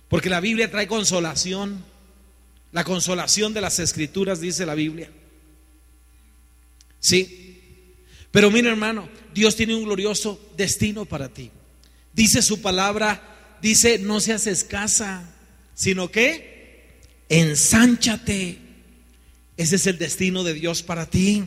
Porque 0.08 0.30
la 0.30 0.40
Biblia 0.40 0.72
trae 0.72 0.88
consolación. 0.88 1.84
La 2.72 2.84
consolación 2.84 3.54
de 3.54 3.62
las 3.62 3.80
escrituras 3.80 4.42
dice 4.42 4.66
la 4.66 4.76
Biblia. 4.76 5.10
Sí. 7.00 7.56
Pero 8.32 8.52
mira 8.52 8.70
hermano, 8.70 9.10
Dios 9.34 9.56
tiene 9.56 9.76
un 9.76 9.84
glorioso 9.84 10.52
destino 10.58 11.06
para 11.06 11.30
ti. 11.30 11.52
Dice 12.14 12.42
su 12.42 12.62
palabra, 12.62 13.58
dice, 13.62 14.00
no 14.00 14.20
seas 14.20 14.48
escasa, 14.48 15.30
sino 15.76 16.12
que 16.12 16.98
ensánchate. 17.30 18.58
Ese 19.56 19.76
es 19.76 19.88
el 19.88 19.98
destino 19.98 20.44
de 20.44 20.54
Dios 20.54 20.84
para 20.84 21.10
ti. 21.10 21.46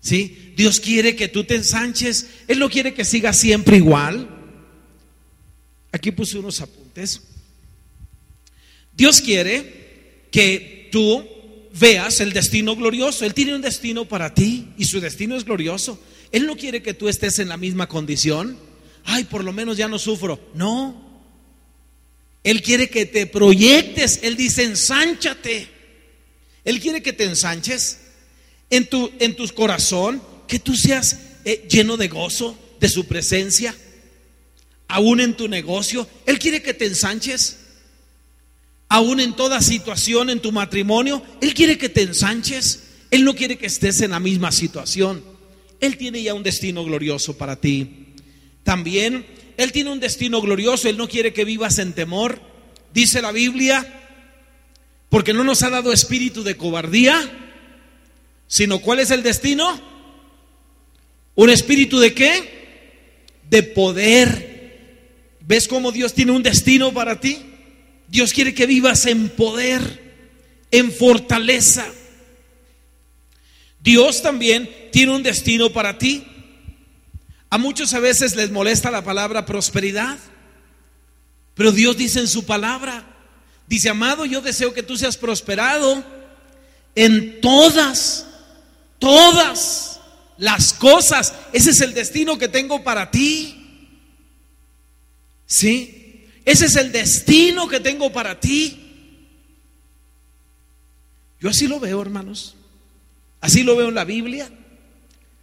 ¿Sí? 0.00 0.52
Dios 0.56 0.80
quiere 0.80 1.14
que 1.14 1.28
tú 1.28 1.44
te 1.44 1.54
ensanches. 1.54 2.28
Él 2.48 2.58
no 2.58 2.68
quiere 2.68 2.92
que 2.92 3.04
sigas 3.04 3.38
siempre 3.38 3.76
igual. 3.76 4.41
Aquí 5.92 6.10
puse 6.10 6.38
unos 6.38 6.60
apuntes. 6.60 7.20
Dios 8.94 9.20
quiere 9.20 10.26
que 10.30 10.88
tú 10.90 11.26
veas 11.78 12.20
el 12.20 12.32
destino 12.32 12.74
glorioso. 12.74 13.24
Él 13.24 13.34
tiene 13.34 13.54
un 13.54 13.62
destino 13.62 14.06
para 14.06 14.34
ti 14.34 14.68
y 14.78 14.86
su 14.86 15.00
destino 15.00 15.36
es 15.36 15.44
glorioso. 15.44 16.00
Él 16.32 16.46
no 16.46 16.56
quiere 16.56 16.82
que 16.82 16.94
tú 16.94 17.08
estés 17.08 17.38
en 17.38 17.48
la 17.48 17.56
misma 17.56 17.88
condición. 17.88 18.58
Ay, 19.04 19.24
por 19.24 19.44
lo 19.44 19.52
menos 19.52 19.76
ya 19.76 19.88
no 19.88 19.98
sufro. 19.98 20.40
No. 20.54 21.12
Él 22.42 22.62
quiere 22.62 22.88
que 22.88 23.06
te 23.06 23.26
proyectes. 23.26 24.20
Él 24.22 24.36
dice, 24.36 24.64
ensánchate. 24.64 25.68
Él 26.64 26.80
quiere 26.80 27.02
que 27.02 27.12
te 27.12 27.24
ensanches 27.24 27.98
en 28.70 28.86
tu, 28.86 29.10
en 29.18 29.36
tu 29.36 29.46
corazón, 29.48 30.22
que 30.48 30.58
tú 30.58 30.74
seas 30.74 31.18
eh, 31.44 31.66
lleno 31.68 31.96
de 31.96 32.08
gozo, 32.08 32.56
de 32.80 32.88
su 32.88 33.06
presencia, 33.06 33.74
aún 34.92 35.20
en 35.20 35.34
tu 35.34 35.48
negocio. 35.48 36.06
Él 36.26 36.38
quiere 36.38 36.60
que 36.60 36.74
te 36.74 36.84
ensanches, 36.84 37.58
aún 38.90 39.20
en 39.20 39.32
toda 39.32 39.62
situación, 39.62 40.28
en 40.28 40.40
tu 40.40 40.52
matrimonio. 40.52 41.22
Él 41.40 41.54
quiere 41.54 41.78
que 41.78 41.88
te 41.88 42.02
ensanches. 42.02 42.90
Él 43.10 43.24
no 43.24 43.34
quiere 43.34 43.56
que 43.56 43.66
estés 43.66 44.02
en 44.02 44.10
la 44.10 44.20
misma 44.20 44.52
situación. 44.52 45.24
Él 45.80 45.96
tiene 45.96 46.22
ya 46.22 46.34
un 46.34 46.42
destino 46.42 46.84
glorioso 46.84 47.38
para 47.38 47.56
ti. 47.56 48.08
También 48.64 49.24
Él 49.56 49.72
tiene 49.72 49.90
un 49.90 49.98
destino 49.98 50.42
glorioso. 50.42 50.90
Él 50.90 50.98
no 50.98 51.08
quiere 51.08 51.32
que 51.32 51.46
vivas 51.46 51.78
en 51.78 51.94
temor. 51.94 52.38
Dice 52.92 53.22
la 53.22 53.32
Biblia, 53.32 54.00
porque 55.08 55.32
no 55.32 55.42
nos 55.42 55.62
ha 55.62 55.70
dado 55.70 55.90
espíritu 55.90 56.42
de 56.42 56.58
cobardía, 56.58 57.18
sino 58.46 58.80
¿cuál 58.80 59.00
es 59.00 59.10
el 59.10 59.22
destino? 59.22 59.80
¿Un 61.34 61.48
espíritu 61.48 61.98
de 61.98 62.12
qué? 62.12 63.30
De 63.48 63.62
poder. 63.62 64.51
¿Ves 65.46 65.68
cómo 65.68 65.92
Dios 65.92 66.14
tiene 66.14 66.32
un 66.32 66.42
destino 66.42 66.92
para 66.92 67.20
ti? 67.20 67.38
Dios 68.08 68.32
quiere 68.32 68.54
que 68.54 68.66
vivas 68.66 69.06
en 69.06 69.28
poder, 69.30 70.66
en 70.70 70.92
fortaleza. 70.92 71.86
Dios 73.80 74.22
también 74.22 74.70
tiene 74.92 75.12
un 75.12 75.22
destino 75.22 75.72
para 75.72 75.98
ti. 75.98 76.24
A 77.50 77.58
muchos 77.58 77.92
a 77.94 78.00
veces 78.00 78.36
les 78.36 78.50
molesta 78.50 78.90
la 78.90 79.04
palabra 79.04 79.44
prosperidad, 79.44 80.18
pero 81.54 81.72
Dios 81.72 81.96
dice 81.96 82.20
en 82.20 82.28
su 82.28 82.46
palabra, 82.46 83.04
dice, 83.66 83.90
amado, 83.90 84.24
yo 84.24 84.40
deseo 84.40 84.72
que 84.72 84.82
tú 84.82 84.96
seas 84.96 85.16
prosperado 85.16 86.02
en 86.94 87.40
todas 87.40 88.26
todas 89.02 89.98
las 90.38 90.72
cosas. 90.72 91.34
Ese 91.52 91.70
es 91.70 91.80
el 91.80 91.92
destino 91.92 92.38
que 92.38 92.46
tengo 92.46 92.84
para 92.84 93.10
ti. 93.10 93.61
¿Sí? 95.52 96.24
Ese 96.46 96.64
es 96.64 96.76
el 96.76 96.92
destino 96.92 97.68
que 97.68 97.78
tengo 97.78 98.10
para 98.10 98.40
ti. 98.40 98.78
Yo 101.38 101.50
así 101.50 101.68
lo 101.68 101.78
veo, 101.78 102.00
hermanos. 102.00 102.54
Así 103.42 103.62
lo 103.62 103.76
veo 103.76 103.90
en 103.90 103.94
la 103.94 104.04
Biblia. 104.04 104.50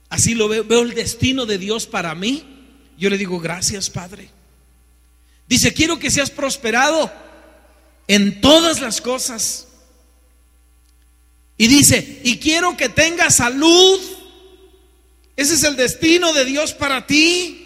Así 0.10 0.34
lo 0.34 0.48
veo. 0.48 0.64
Veo 0.64 0.82
el 0.82 0.96
destino 0.96 1.46
de 1.46 1.60
Dios 1.60 1.86
para 1.86 2.16
mí. 2.16 2.44
Yo 2.98 3.12
le 3.12 3.20
digo, 3.20 3.40
gracias, 3.40 3.92
Padre. 3.92 4.32
Dice, 5.48 5.76
quiero 5.76 6.00
que 6.00 6.10
seas 6.10 6.32
prosperado 6.32 7.12
en 8.08 8.42
todas 8.42 8.82
las 8.82 9.02
cosas 9.02 9.68
y 11.56 11.68
dice, 11.68 12.22
y 12.24 12.40
quiero 12.40 12.76
que 12.76 12.90
tengas 12.90 13.36
salud. 13.36 14.00
Ese 15.36 15.54
es 15.54 15.64
el 15.64 15.76
destino 15.76 16.34
de 16.34 16.46
Dios 16.46 16.74
para 16.74 17.06
ti. 17.06 17.59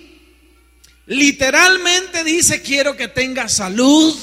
Literalmente 1.06 2.24
dice, 2.24 2.62
quiero 2.62 2.96
que 2.96 3.08
tengas 3.08 3.56
salud. 3.56 4.16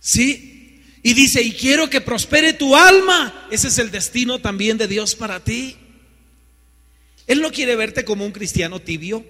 ¿Sí? 0.00 0.82
Y 1.02 1.14
dice, 1.14 1.42
y 1.42 1.52
quiero 1.52 1.90
que 1.90 2.00
prospere 2.00 2.52
tu 2.52 2.76
alma. 2.76 3.48
Ese 3.50 3.68
es 3.68 3.78
el 3.78 3.90
destino 3.90 4.40
también 4.40 4.78
de 4.78 4.88
Dios 4.88 5.14
para 5.14 5.42
ti. 5.42 5.76
Él 7.26 7.40
no 7.40 7.50
quiere 7.50 7.74
verte 7.74 8.04
como 8.04 8.24
un 8.24 8.32
cristiano 8.32 8.80
tibio. 8.80 9.24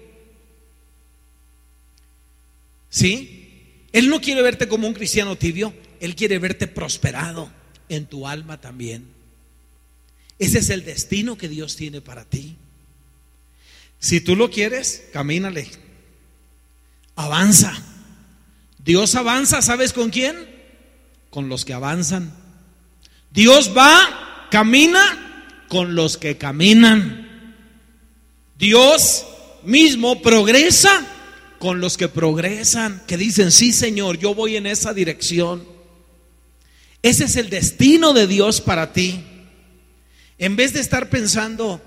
¿Sí? 2.89 3.83
Él 3.91 4.09
no 4.09 4.21
quiere 4.21 4.41
verte 4.41 4.67
como 4.67 4.87
un 4.87 4.93
cristiano 4.93 5.35
tibio. 5.35 5.73
Él 5.99 6.15
quiere 6.15 6.37
verte 6.37 6.67
prosperado 6.67 7.51
en 7.89 8.05
tu 8.05 8.27
alma 8.27 8.61
también. 8.61 9.05
Ese 10.39 10.59
es 10.59 10.69
el 10.69 10.85
destino 10.85 11.37
que 11.37 11.49
Dios 11.49 11.75
tiene 11.75 12.01
para 12.01 12.25
ti. 12.25 12.57
Si 13.99 14.21
tú 14.21 14.35
lo 14.35 14.49
quieres, 14.49 15.05
camínale. 15.11 15.69
Avanza. 17.15 17.73
Dios 18.77 19.15
avanza, 19.15 19.61
¿sabes 19.61 19.91
con 19.93 20.09
quién? 20.09 20.37
Con 21.29 21.49
los 21.49 21.65
que 21.65 21.73
avanzan. 21.73 22.33
Dios 23.31 23.73
va, 23.75 24.47
camina 24.49 25.65
con 25.67 25.95
los 25.95 26.17
que 26.17 26.37
caminan. 26.37 27.55
Dios 28.57 29.25
mismo 29.63 30.21
progresa 30.21 31.05
con 31.59 31.81
los 31.81 31.97
que 31.97 32.07
progresan, 32.07 33.03
que 33.07 33.17
dicen, 33.17 33.51
sí 33.51 33.73
Señor, 33.73 34.17
yo 34.19 34.35
voy 34.35 34.55
en 34.55 34.67
esa 34.67 34.93
dirección. 34.93 35.67
Ese 37.01 37.25
es 37.25 37.35
el 37.35 37.49
destino 37.49 38.13
de 38.13 38.27
Dios 38.27 38.61
para 38.61 38.93
ti. 38.93 39.23
En 40.37 40.55
vez 40.55 40.73
de 40.73 40.81
estar 40.81 41.09
pensando, 41.09 41.81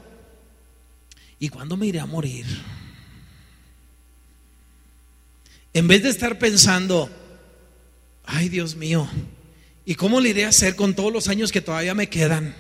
¿y 1.41 1.49
cuándo 1.49 1.77
me 1.77 1.89
iré 1.89 1.99
a 1.99 2.07
morir? 2.07 2.47
En 5.73 5.89
vez 5.89 6.05
de 6.05 6.11
estar 6.11 6.39
pensando, 6.39 7.11
ay 8.25 8.49
Dios 8.49 8.77
mío, 8.77 9.09
¿y 9.85 9.97
cómo 9.97 10.21
le 10.21 10.29
iré 10.29 10.45
a 10.45 10.51
hacer 10.51 10.77
con 10.77 10.95
todos 10.95 11.13
los 11.13 11.27
años 11.27 11.51
que 11.51 11.61
todavía 11.61 11.95
me 11.95 12.09
quedan? 12.09 12.55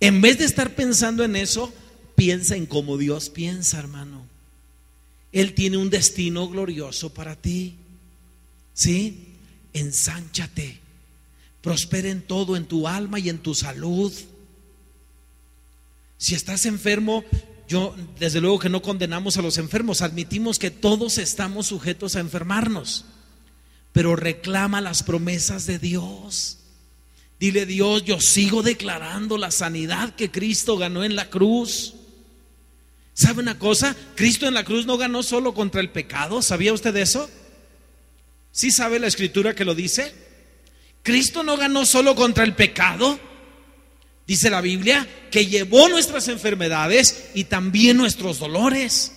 En 0.00 0.20
vez 0.20 0.38
de 0.38 0.44
estar 0.44 0.74
pensando 0.74 1.22
en 1.22 1.36
eso, 1.36 1.72
piensa 2.14 2.56
en 2.56 2.66
cómo 2.66 2.96
Dios 2.96 3.30
piensa, 3.30 3.78
hermano. 3.78 4.26
Él 5.32 5.54
tiene 5.54 5.76
un 5.76 5.90
destino 5.90 6.48
glorioso 6.48 7.12
para 7.12 7.36
ti. 7.36 7.76
¿Sí? 8.72 9.34
Ensánchate. 9.72 10.78
Prospera 11.60 12.08
en 12.08 12.22
todo, 12.22 12.56
en 12.56 12.66
tu 12.66 12.88
alma 12.88 13.18
y 13.18 13.28
en 13.28 13.38
tu 13.38 13.54
salud. 13.54 14.12
Si 16.18 16.34
estás 16.34 16.66
enfermo, 16.66 17.24
yo 17.68 17.94
desde 18.18 18.40
luego 18.40 18.58
que 18.58 18.68
no 18.68 18.82
condenamos 18.82 19.36
a 19.36 19.42
los 19.42 19.56
enfermos, 19.56 20.02
admitimos 20.02 20.58
que 20.58 20.70
todos 20.70 21.16
estamos 21.16 21.68
sujetos 21.68 22.16
a 22.16 22.20
enfermarnos, 22.20 23.04
pero 23.92 24.16
reclama 24.16 24.80
las 24.80 25.04
promesas 25.04 25.66
de 25.66 25.78
Dios. 25.78 26.58
Dile 27.38 27.66
Dios, 27.66 28.04
yo 28.04 28.20
sigo 28.20 28.64
declarando 28.64 29.38
la 29.38 29.52
sanidad 29.52 30.16
que 30.16 30.30
Cristo 30.30 30.76
ganó 30.76 31.04
en 31.04 31.14
la 31.14 31.30
cruz. 31.30 31.94
¿Sabe 33.14 33.40
una 33.40 33.58
cosa? 33.58 33.96
Cristo 34.16 34.48
en 34.48 34.54
la 34.54 34.64
cruz 34.64 34.86
no 34.86 34.98
ganó 34.98 35.22
solo 35.22 35.54
contra 35.54 35.80
el 35.80 35.90
pecado. 35.90 36.42
¿Sabía 36.42 36.72
usted 36.72 36.96
eso? 36.96 37.30
¿Sí 38.50 38.72
sabe 38.72 38.98
la 38.98 39.06
escritura 39.06 39.54
que 39.54 39.64
lo 39.64 39.76
dice? 39.76 40.12
Cristo 41.02 41.44
no 41.44 41.56
ganó 41.56 41.86
solo 41.86 42.16
contra 42.16 42.42
el 42.42 42.54
pecado. 42.54 43.20
Dice 44.28 44.50
la 44.50 44.60
Biblia 44.60 45.08
que 45.30 45.46
llevó 45.46 45.88
nuestras 45.88 46.28
enfermedades 46.28 47.30
y 47.34 47.44
también 47.44 47.96
nuestros 47.96 48.38
dolores. 48.38 49.12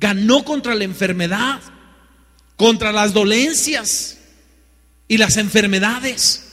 Ganó 0.00 0.42
contra 0.42 0.74
la 0.74 0.84
enfermedad, 0.84 1.60
contra 2.56 2.92
las 2.92 3.12
dolencias 3.12 4.16
y 5.06 5.18
las 5.18 5.36
enfermedades. 5.36 6.48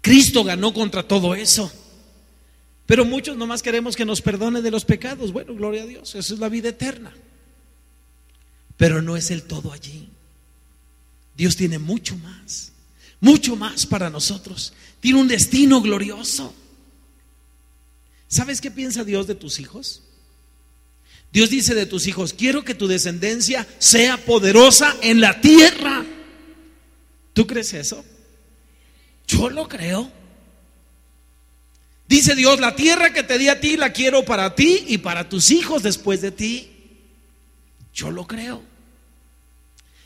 Cristo 0.00 0.44
ganó 0.44 0.72
contra 0.72 1.02
todo 1.02 1.34
eso. 1.34 1.70
Pero 2.86 3.04
muchos 3.04 3.36
nomás 3.36 3.62
queremos 3.62 3.96
que 3.96 4.06
nos 4.06 4.22
perdone 4.22 4.62
de 4.62 4.70
los 4.70 4.86
pecados. 4.86 5.30
Bueno, 5.30 5.54
gloria 5.54 5.82
a 5.82 5.86
Dios, 5.86 6.14
eso 6.14 6.32
es 6.32 6.40
la 6.40 6.48
vida 6.48 6.70
eterna. 6.70 7.12
Pero 8.78 9.02
no 9.02 9.18
es 9.18 9.30
el 9.30 9.42
todo 9.42 9.72
allí. 9.72 10.08
Dios 11.36 11.54
tiene 11.56 11.78
mucho 11.78 12.16
más, 12.16 12.72
mucho 13.24 13.56
más 13.56 13.86
para 13.86 14.10
nosotros. 14.10 14.74
Tiene 15.00 15.18
un 15.18 15.28
destino 15.28 15.80
glorioso. 15.80 16.54
¿Sabes 18.28 18.60
qué 18.60 18.70
piensa 18.70 19.02
Dios 19.02 19.26
de 19.26 19.34
tus 19.34 19.60
hijos? 19.60 20.02
Dios 21.32 21.48
dice 21.48 21.74
de 21.74 21.86
tus 21.86 22.06
hijos, 22.06 22.34
quiero 22.34 22.64
que 22.64 22.74
tu 22.74 22.86
descendencia 22.86 23.66
sea 23.78 24.18
poderosa 24.18 24.94
en 25.00 25.22
la 25.22 25.40
tierra. 25.40 26.04
¿Tú 27.32 27.46
crees 27.46 27.72
eso? 27.72 28.04
Yo 29.26 29.48
lo 29.48 29.68
creo. 29.70 30.12
Dice 32.06 32.34
Dios, 32.34 32.60
la 32.60 32.76
tierra 32.76 33.14
que 33.14 33.22
te 33.22 33.38
di 33.38 33.48
a 33.48 33.58
ti 33.58 33.78
la 33.78 33.90
quiero 33.90 34.26
para 34.26 34.54
ti 34.54 34.84
y 34.86 34.98
para 34.98 35.30
tus 35.30 35.50
hijos 35.50 35.82
después 35.82 36.20
de 36.20 36.30
ti. 36.30 36.70
Yo 37.94 38.10
lo 38.10 38.26
creo. 38.26 38.62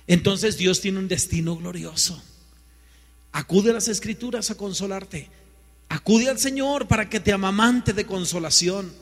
Entonces 0.06 0.56
Dios 0.56 0.80
tiene 0.80 1.00
un 1.00 1.08
destino 1.08 1.56
glorioso. 1.56 2.22
Acude 3.32 3.70
a 3.70 3.74
las 3.74 3.88
escrituras 3.88 4.50
a 4.50 4.56
consolarte. 4.56 5.28
Acude 5.88 6.28
al 6.28 6.38
Señor 6.38 6.86
para 6.86 7.08
que 7.08 7.20
te 7.20 7.32
amamante 7.32 7.92
de 7.92 8.06
consolación. 8.06 8.92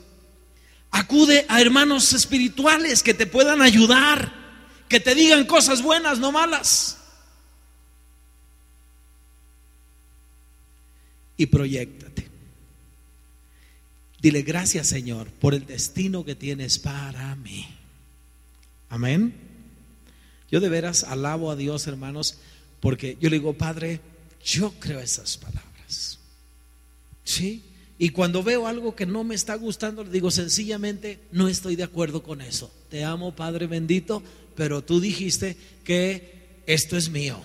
Acude 0.91 1.45
a 1.49 1.61
hermanos 1.61 2.13
espirituales 2.13 3.03
que 3.03 3.13
te 3.13 3.27
puedan 3.27 3.61
ayudar, 3.61 4.31
que 4.87 4.99
te 4.99 5.15
digan 5.15 5.45
cosas 5.45 5.81
buenas, 5.81 6.19
no 6.19 6.31
malas. 6.31 6.97
Y 11.35 11.45
proyectate. 11.47 12.27
Dile 14.21 14.41
gracias 14.41 14.87
Señor 14.87 15.29
por 15.29 15.53
el 15.53 15.65
destino 15.65 16.25
que 16.25 16.35
tienes 16.35 16.79
para 16.79 17.35
mí. 17.35 17.67
Amén. 18.89 19.33
Yo 20.49 20.59
de 20.59 20.69
veras 20.69 21.03
alabo 21.03 21.51
a 21.51 21.55
Dios, 21.55 21.87
hermanos, 21.87 22.37
porque 22.79 23.17
yo 23.19 23.29
le 23.29 23.37
digo, 23.37 23.53
Padre, 23.53 23.99
yo 24.47 24.73
creo 24.79 24.99
esas 24.99 25.37
palabras. 25.37 26.19
¿Sí? 27.23 27.63
Y 27.99 28.09
cuando 28.09 28.43
veo 28.43 28.67
algo 28.67 28.95
que 28.95 29.05
no 29.05 29.23
me 29.23 29.35
está 29.35 29.55
gustando, 29.55 30.03
le 30.03 30.11
digo 30.11 30.31
sencillamente, 30.31 31.19
no 31.31 31.47
estoy 31.47 31.75
de 31.75 31.83
acuerdo 31.83 32.23
con 32.23 32.41
eso. 32.41 32.71
Te 32.89 33.03
amo, 33.03 33.35
Padre 33.35 33.67
bendito, 33.67 34.23
pero 34.55 34.83
tú 34.83 35.01
dijiste 35.01 35.57
que 35.83 36.61
esto 36.65 36.95
es 36.95 37.09
mío. 37.09 37.43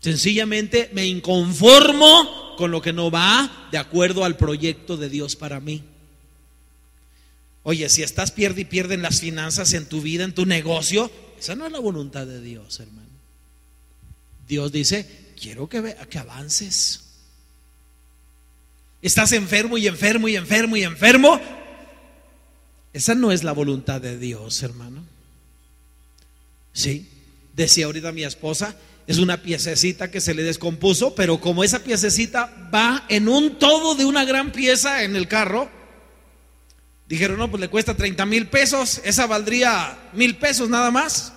Sencillamente 0.00 0.88
me 0.94 1.06
inconformo 1.06 2.54
con 2.56 2.70
lo 2.70 2.80
que 2.80 2.92
no 2.92 3.10
va 3.10 3.68
de 3.70 3.78
acuerdo 3.78 4.24
al 4.24 4.36
proyecto 4.36 4.96
de 4.96 5.10
Dios 5.10 5.36
para 5.36 5.60
mí. 5.60 5.82
Oye, 7.64 7.88
si 7.90 8.02
estás 8.02 8.30
pierde 8.30 8.62
y 8.62 8.64
pierde 8.64 8.94
en 8.94 9.02
las 9.02 9.20
finanzas, 9.20 9.74
en 9.74 9.86
tu 9.86 10.00
vida, 10.00 10.24
en 10.24 10.34
tu 10.34 10.46
negocio, 10.46 11.10
esa 11.38 11.54
no 11.54 11.66
es 11.66 11.72
la 11.72 11.80
voluntad 11.80 12.26
de 12.26 12.40
Dios, 12.40 12.80
hermano. 12.80 13.09
Dios 14.50 14.72
dice, 14.72 15.06
quiero 15.40 15.68
que, 15.68 15.96
que 16.10 16.18
avances. 16.18 17.02
Estás 19.00 19.30
enfermo 19.30 19.78
y 19.78 19.86
enfermo 19.86 20.26
y 20.26 20.34
enfermo 20.34 20.76
y 20.76 20.82
enfermo. 20.82 21.40
Esa 22.92 23.14
no 23.14 23.30
es 23.30 23.44
la 23.44 23.52
voluntad 23.52 24.00
de 24.00 24.18
Dios, 24.18 24.60
hermano. 24.64 25.04
Sí, 26.72 27.08
decía 27.54 27.86
ahorita 27.86 28.10
mi 28.10 28.24
esposa, 28.24 28.74
es 29.06 29.18
una 29.18 29.40
piececita 29.40 30.10
que 30.10 30.20
se 30.20 30.34
le 30.34 30.42
descompuso, 30.42 31.14
pero 31.14 31.40
como 31.40 31.62
esa 31.62 31.84
piececita 31.84 32.68
va 32.74 33.06
en 33.08 33.28
un 33.28 33.56
todo 33.56 33.94
de 33.94 34.04
una 34.04 34.24
gran 34.24 34.50
pieza 34.50 35.04
en 35.04 35.14
el 35.14 35.28
carro, 35.28 35.70
dijeron, 37.08 37.38
no, 37.38 37.48
pues 37.48 37.60
le 37.60 37.68
cuesta 37.68 37.96
30 37.96 38.26
mil 38.26 38.48
pesos, 38.48 39.00
esa 39.04 39.28
valdría 39.28 40.10
mil 40.12 40.38
pesos 40.38 40.68
nada 40.68 40.90
más. 40.90 41.34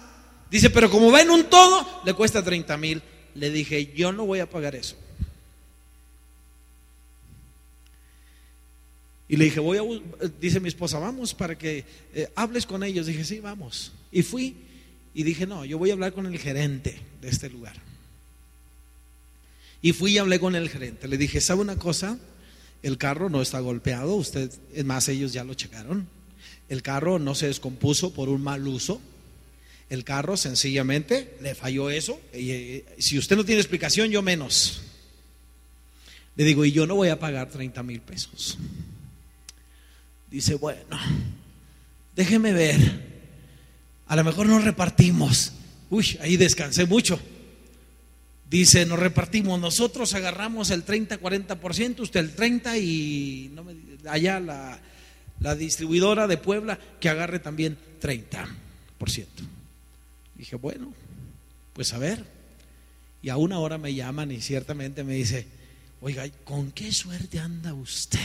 Dice, 0.54 0.70
pero 0.70 0.88
como 0.88 1.12
va 1.12 1.24
en 1.24 1.32
un 1.32 1.50
todo, 1.50 1.84
le 2.06 2.14
cuesta 2.14 2.44
30 2.44 2.78
mil. 2.78 3.02
Le 3.34 3.50
dije, 3.50 3.92
yo 3.96 4.12
no 4.12 4.28
voy 4.28 4.40
a 4.40 4.48
pagar 4.48 4.76
eso. 4.76 4.96
Y 9.28 9.36
le 9.36 9.46
dije, 9.46 9.60
voy 9.60 9.80
a, 9.80 10.28
dice 10.40 10.60
mi 10.60 10.68
esposa, 10.68 11.00
vamos 11.00 11.34
para 11.34 11.58
que 11.58 11.86
eh, 12.14 12.32
hables 12.36 12.68
con 12.68 12.84
ellos. 12.84 13.08
Dije, 13.08 13.26
sí, 13.26 13.40
vamos. 13.40 13.94
Y 14.12 14.22
fui 14.22 14.56
y 15.16 15.24
dije, 15.24 15.48
no, 15.48 15.66
yo 15.66 15.80
voy 15.80 15.90
a 15.90 15.94
hablar 15.94 16.14
con 16.14 16.28
el 16.28 16.38
gerente 16.38 17.02
de 17.20 17.30
este 17.30 17.50
lugar. 17.50 17.74
Y 19.82 19.94
fui 19.94 20.12
y 20.12 20.18
hablé 20.20 20.40
con 20.40 20.56
el 20.56 20.70
gerente. 20.70 21.08
Le 21.08 21.18
dije, 21.18 21.42
¿sabe 21.42 21.62
una 21.62 21.78
cosa? 21.78 22.20
El 22.84 23.00
carro 23.00 23.28
no 23.32 23.42
está 23.42 23.60
golpeado, 23.60 24.14
usted, 24.14 24.52
es 24.72 24.86
más, 24.86 25.10
ellos 25.10 25.34
ya 25.34 25.44
lo 25.44 25.56
checaron. 25.56 26.08
El 26.70 26.84
carro 26.84 27.18
no 27.18 27.34
se 27.34 27.48
descompuso 27.48 28.14
por 28.14 28.30
un 28.30 28.44
mal 28.44 28.68
uso. 28.68 29.02
El 29.90 30.04
carro 30.04 30.38
sencillamente 30.38 31.38
le 31.42 31.56
falló 31.56 31.90
eso. 31.90 32.20
Y, 32.34 32.52
eh, 32.52 32.86
si 32.98 33.18
usted 33.18 33.36
no 33.36 33.46
tiene 33.46 33.62
explicación, 33.62 34.10
yo 34.10 34.22
menos. 34.22 34.82
Le 36.36 36.44
digo, 36.44 36.66
y 36.66 36.72
yo 36.72 36.88
no 36.88 36.96
voy 36.96 37.10
a 37.10 37.20
pagar 37.20 37.50
30 37.50 37.84
mil 37.84 38.02
pesos. 38.02 38.58
Dice, 40.32 40.56
bueno, 40.56 40.98
déjeme 42.16 42.54
ver. 42.54 43.14
A 44.08 44.16
lo 44.16 44.24
mejor 44.24 44.48
nos 44.48 44.64
repartimos. 44.64 45.54
Uy, 45.90 46.18
ahí 46.22 46.38
descansé 46.38 46.86
mucho. 46.86 47.20
Dice, 48.50 48.86
nos 48.86 49.00
repartimos, 49.00 49.60
nosotros 49.60 50.14
agarramos 50.14 50.70
el 50.70 50.84
30, 50.84 51.20
40%, 51.20 52.00
usted 52.02 52.20
el 52.20 52.36
30 52.36 52.78
y 52.78 53.52
no 53.54 53.64
me, 53.64 53.76
allá 54.08 54.40
la, 54.40 54.80
la 55.40 55.56
distribuidora 55.56 56.28
de 56.28 56.38
Puebla 56.38 56.80
que 57.00 57.10
agarre 57.10 57.40
también 57.40 57.78
30%. 58.02 58.48
Dije, 60.44 60.58
bueno, 60.58 60.94
pues 61.72 61.94
a 61.94 61.98
ver. 61.98 62.22
Y 63.22 63.30
a 63.30 63.38
una 63.38 63.60
hora 63.60 63.78
me 63.78 63.94
llaman 63.94 64.30
y 64.30 64.42
ciertamente 64.42 65.06
me 65.06 65.14
dice, 65.14 65.48
oiga, 66.02 66.30
¿con 66.44 66.74
qué 66.74 66.92
suerte 66.92 67.40
anda 67.40 67.74
usted? 67.74 68.20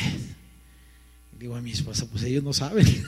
Digo 1.39 1.55
a 1.55 1.61
mi 1.61 1.71
esposa, 1.71 2.09
pues 2.11 2.25
ellos 2.25 2.43
no 2.43 2.53
saben. 2.53 2.89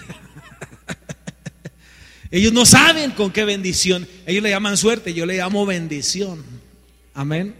ellos 2.30 2.52
no 2.52 2.64
saben 2.64 3.10
con 3.10 3.32
qué 3.32 3.44
bendición. 3.44 4.06
Ellos 4.26 4.44
le 4.44 4.50
llaman 4.50 4.76
suerte, 4.76 5.12
yo 5.12 5.26
le 5.26 5.38
llamo 5.38 5.66
bendición. 5.66 6.44
Amén. 7.12 7.56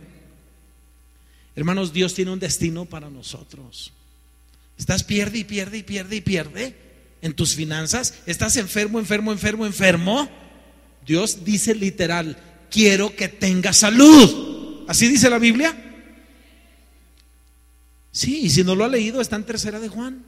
Hermanos, 1.57 1.93
Dios 1.93 2.15
tiene 2.15 2.31
un 2.31 2.39
destino 2.39 2.85
para 2.85 3.11
nosotros. 3.11 3.93
Estás 4.79 5.03
pierde 5.03 5.39
y 5.39 5.45
pierde 5.45 5.79
y 5.79 5.83
pierde 5.83 6.15
y 6.15 6.21
pierde 6.21 6.77
en 7.23 7.35
tus 7.35 7.57
finanzas. 7.57 8.15
Estás 8.27 8.55
enfermo, 8.55 9.01
enfermo, 9.01 9.33
enfermo, 9.33 9.67
enfermo. 9.67 10.31
Dios 11.07 11.45
dice 11.45 11.75
literal, 11.75 12.37
quiero 12.71 13.15
que 13.15 13.29
tenga 13.29 13.73
salud. 13.73 14.85
¿Así 14.89 15.09
dice 15.09 15.31
la 15.31 15.39
Biblia? 15.39 15.77
Sí, 18.13 18.41
y 18.43 18.51
si 18.51 18.65
no 18.65 18.75
lo 18.75 18.85
ha 18.85 18.89
leído, 18.89 19.21
está 19.21 19.37
en 19.37 19.45
tercera 19.45 19.79
de 19.79 19.89
Juan. 19.89 20.25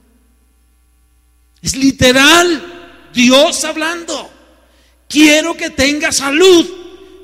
Es 1.61 1.75
literal. 1.75 3.09
Dios 3.13 3.63
hablando. 3.63 4.31
Quiero 5.07 5.55
que 5.55 5.69
tenga 5.69 6.11
salud. 6.11 6.65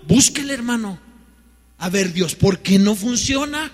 Búsquele, 0.07 0.53
hermano. 0.53 0.99
A 1.77 1.89
ver, 1.89 2.13
Dios, 2.13 2.35
¿por 2.35 2.59
qué 2.59 2.77
no 2.77 2.95
funciona? 2.95 3.71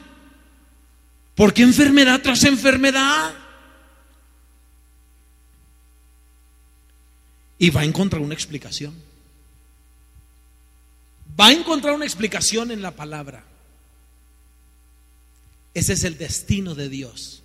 ¿Por 1.36 1.54
qué 1.54 1.64
enfermedad 1.64 2.22
tras 2.22 2.44
enfermedad? 2.44 3.34
Y 7.58 7.70
va 7.70 7.82
a 7.82 7.86
encontrar 7.86 8.22
una 8.22 8.34
explicación. 8.34 8.94
Va 11.40 11.48
a 11.48 11.52
encontrar 11.52 11.94
una 11.94 12.06
explicación 12.06 12.72
en 12.72 12.82
la 12.82 12.92
palabra. 12.92 13.44
Ese 15.74 15.94
es 15.94 16.04
el 16.04 16.18
destino 16.18 16.76
de 16.76 16.88
Dios. 16.88 17.44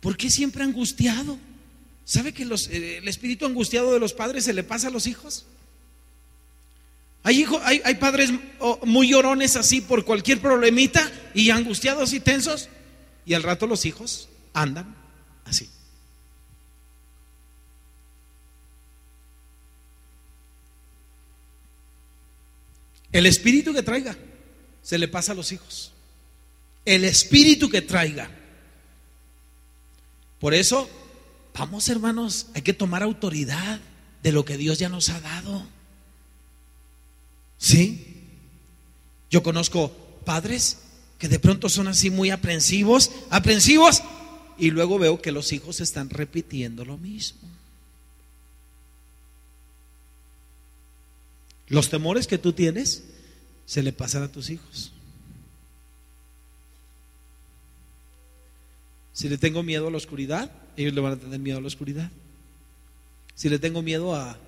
¿Por 0.00 0.18
qué 0.18 0.28
siempre 0.28 0.62
angustiado? 0.62 1.38
¿Sabe 2.04 2.34
que 2.34 2.42
eh, 2.42 2.98
el 2.98 3.08
espíritu 3.08 3.46
angustiado 3.46 3.94
de 3.94 4.00
los 4.00 4.12
padres 4.12 4.44
se 4.44 4.52
le 4.52 4.62
pasa 4.62 4.88
a 4.88 4.90
los 4.90 5.06
hijos? 5.06 5.46
Hay, 7.22 7.46
hay, 7.84 7.94
padres 7.94 8.30
muy 8.84 9.08
llorones 9.08 9.56
así 9.56 9.80
por 9.80 10.04
cualquier 10.04 10.42
problemita 10.42 11.10
y 11.32 11.48
angustiados 11.48 12.12
y 12.12 12.20
tensos 12.20 12.68
y 13.24 13.32
al 13.32 13.42
rato 13.42 13.66
los 13.66 13.86
hijos 13.86 14.28
andan 14.52 14.94
así. 15.46 15.70
El 23.14 23.26
espíritu 23.26 23.72
que 23.72 23.84
traiga 23.84 24.18
se 24.82 24.98
le 24.98 25.06
pasa 25.06 25.30
a 25.30 25.34
los 25.36 25.52
hijos. 25.52 25.92
El 26.84 27.04
espíritu 27.04 27.70
que 27.70 27.80
traiga. 27.80 28.28
Por 30.40 30.52
eso, 30.52 30.90
vamos 31.56 31.88
hermanos, 31.88 32.48
hay 32.54 32.62
que 32.62 32.74
tomar 32.74 33.04
autoridad 33.04 33.80
de 34.20 34.32
lo 34.32 34.44
que 34.44 34.56
Dios 34.56 34.80
ya 34.80 34.88
nos 34.88 35.10
ha 35.10 35.20
dado. 35.20 35.64
¿Sí? 37.56 38.04
Yo 39.30 39.44
conozco 39.44 39.92
padres 40.24 40.78
que 41.20 41.28
de 41.28 41.38
pronto 41.38 41.68
son 41.68 41.86
así 41.86 42.10
muy 42.10 42.30
aprensivos, 42.30 43.12
aprensivos, 43.30 44.02
y 44.58 44.72
luego 44.72 44.98
veo 44.98 45.22
que 45.22 45.30
los 45.30 45.52
hijos 45.52 45.80
están 45.80 46.10
repitiendo 46.10 46.84
lo 46.84 46.98
mismo. 46.98 47.53
Los 51.68 51.88
temores 51.88 52.26
que 52.26 52.38
tú 52.38 52.52
tienes 52.52 53.04
se 53.66 53.82
le 53.82 53.92
pasan 53.92 54.22
a 54.22 54.32
tus 54.32 54.50
hijos. 54.50 54.92
Si 59.12 59.28
le 59.28 59.38
tengo 59.38 59.62
miedo 59.62 59.86
a 59.86 59.90
la 59.90 59.96
oscuridad, 59.96 60.50
ellos 60.76 60.92
le 60.92 61.00
van 61.00 61.12
a 61.12 61.16
tener 61.16 61.38
miedo 61.38 61.58
a 61.58 61.60
la 61.60 61.68
oscuridad. 61.68 62.10
Si 63.34 63.48
le 63.48 63.58
tengo 63.58 63.80
miedo 63.80 64.14
a 64.14 64.38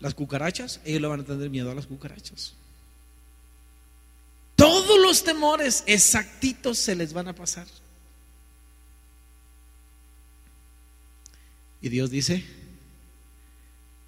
las 0.00 0.14
cucarachas, 0.14 0.80
ellos 0.84 1.00
le 1.00 1.08
van 1.08 1.20
a 1.20 1.24
tener 1.24 1.50
miedo 1.50 1.70
a 1.70 1.74
las 1.74 1.86
cucarachas. 1.86 2.54
Todos 4.56 5.00
los 5.00 5.24
temores 5.24 5.82
exactitos 5.86 6.78
se 6.78 6.94
les 6.94 7.12
van 7.12 7.28
a 7.28 7.34
pasar. 7.34 7.66
Y 11.82 11.88
Dios 11.88 12.08
dice 12.08 12.44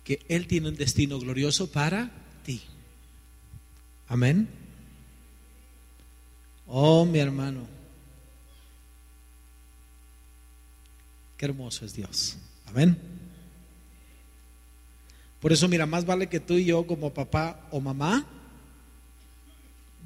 que 0.04 0.24
Él 0.28 0.46
tiene 0.46 0.68
un 0.68 0.76
destino 0.76 1.18
glorioso 1.18 1.70
para 1.70 2.10
ti. 2.46 2.62
Amén. 4.06 4.48
Oh, 6.68 7.04
mi 7.04 7.18
hermano. 7.18 7.66
Qué 11.36 11.44
hermoso 11.44 11.84
es 11.84 11.92
Dios. 11.92 12.36
Amén. 12.66 12.96
Por 15.40 15.52
eso, 15.52 15.66
mira, 15.68 15.86
más 15.86 16.06
vale 16.06 16.28
que 16.28 16.40
tú 16.40 16.54
y 16.54 16.66
yo 16.66 16.86
como 16.86 17.12
papá 17.12 17.66
o 17.72 17.80
mamá 17.80 18.24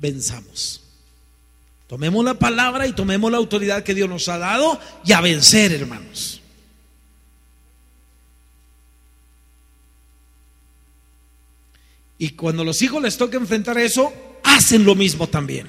venzamos. 0.01 0.83
Tomemos 1.87 2.25
la 2.25 2.35
palabra 2.35 2.87
y 2.87 2.93
tomemos 2.95 3.31
la 3.31 3.37
autoridad 3.37 3.83
que 3.83 3.95
Dios 3.95 4.09
nos 4.09 4.29
ha 4.29 4.39
dado 4.39 4.81
y 5.05 5.13
a 5.13 5.21
vencer, 5.21 5.73
hermanos. 5.73 6.40
Y 12.21 12.33
cuando 12.33 12.65
los 12.65 12.83
hijos 12.83 13.03
les 13.03 13.17
toca 13.17 13.39
enfrentar 13.39 13.79
eso, 13.79 14.13
hacen 14.45 14.85
lo 14.85 14.95
mismo 14.95 15.27
también. 15.27 15.67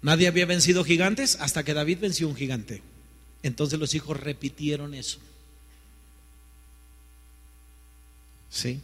Nadie 0.00 0.28
había 0.28 0.46
vencido 0.46 0.84
gigantes 0.84 1.36
hasta 1.40 1.64
que 1.64 1.74
David 1.74 1.98
venció 1.98 2.28
un 2.28 2.36
gigante. 2.36 2.82
Entonces 3.42 3.80
los 3.80 3.96
hijos 3.96 4.20
repitieron 4.20 4.94
eso. 4.94 5.18
¿Sí? 8.48 8.80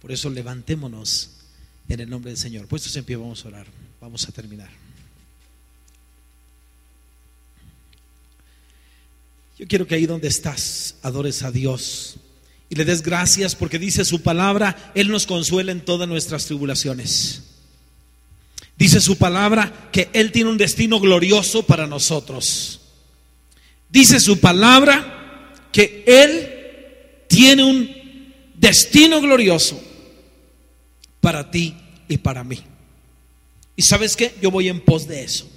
Por 0.00 0.10
eso 0.10 0.30
levantémonos 0.30 1.30
en 1.88 2.00
el 2.00 2.10
nombre 2.10 2.32
del 2.32 2.38
Señor. 2.38 2.66
Puestos 2.66 2.96
en 2.96 3.04
pie, 3.04 3.14
vamos 3.14 3.44
a 3.44 3.48
orar. 3.48 3.68
Vamos 4.00 4.28
a 4.28 4.32
terminar. 4.32 4.70
Yo 9.58 9.66
quiero 9.66 9.86
que 9.86 9.94
ahí 9.94 10.06
donde 10.06 10.28
estás 10.28 10.96
adores 11.02 11.42
a 11.42 11.50
Dios 11.50 12.16
y 12.68 12.74
le 12.74 12.84
des 12.84 13.02
gracias 13.02 13.54
porque 13.54 13.78
dice 13.78 14.04
su 14.04 14.22
palabra, 14.22 14.92
Él 14.94 15.08
nos 15.08 15.26
consuela 15.26 15.72
en 15.72 15.84
todas 15.84 16.08
nuestras 16.08 16.46
tribulaciones. 16.46 17.42
Dice 18.78 19.00
su 19.00 19.18
palabra 19.18 19.90
que 19.92 20.08
Él 20.14 20.32
tiene 20.32 20.48
un 20.48 20.56
destino 20.56 20.98
glorioso 20.98 21.64
para 21.64 21.86
nosotros. 21.86 22.80
Dice 23.90 24.18
su 24.20 24.40
palabra 24.40 25.52
que 25.70 26.02
Él 26.06 27.26
tiene 27.28 27.62
un 27.62 28.34
destino 28.54 29.20
glorioso 29.20 29.78
para 31.20 31.50
ti 31.50 31.76
y 32.08 32.16
para 32.16 32.42
mí. 32.42 32.58
¿Y 33.76 33.82
sabes 33.82 34.16
qué? 34.16 34.34
Yo 34.40 34.50
voy 34.50 34.68
en 34.68 34.80
pos 34.80 35.06
de 35.06 35.22
eso. 35.22 35.51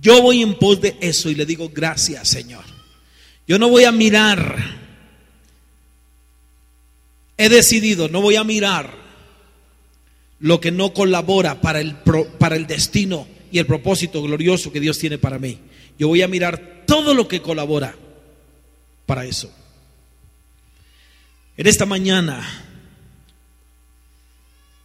Yo 0.00 0.22
voy 0.22 0.42
en 0.42 0.54
pos 0.54 0.80
de 0.80 0.96
eso 1.00 1.30
y 1.30 1.34
le 1.34 1.46
digo 1.46 1.70
gracias 1.72 2.28
Señor. 2.28 2.64
Yo 3.46 3.58
no 3.58 3.68
voy 3.68 3.84
a 3.84 3.92
mirar. 3.92 4.56
He 7.38 7.48
decidido, 7.48 8.08
no 8.08 8.20
voy 8.20 8.36
a 8.36 8.44
mirar 8.44 9.06
lo 10.40 10.60
que 10.60 10.70
no 10.70 10.92
colabora 10.92 11.60
para 11.60 11.80
el, 11.80 11.96
para 12.38 12.56
el 12.56 12.66
destino 12.66 13.26
y 13.52 13.58
el 13.58 13.66
propósito 13.66 14.22
glorioso 14.22 14.72
que 14.72 14.80
Dios 14.80 14.98
tiene 14.98 15.18
para 15.18 15.38
mí. 15.38 15.58
Yo 15.98 16.08
voy 16.08 16.22
a 16.22 16.28
mirar 16.28 16.84
todo 16.86 17.14
lo 17.14 17.28
que 17.28 17.42
colabora 17.42 17.94
para 19.06 19.24
eso. 19.24 19.52
En 21.56 21.66
esta 21.66 21.86
mañana, 21.86 22.42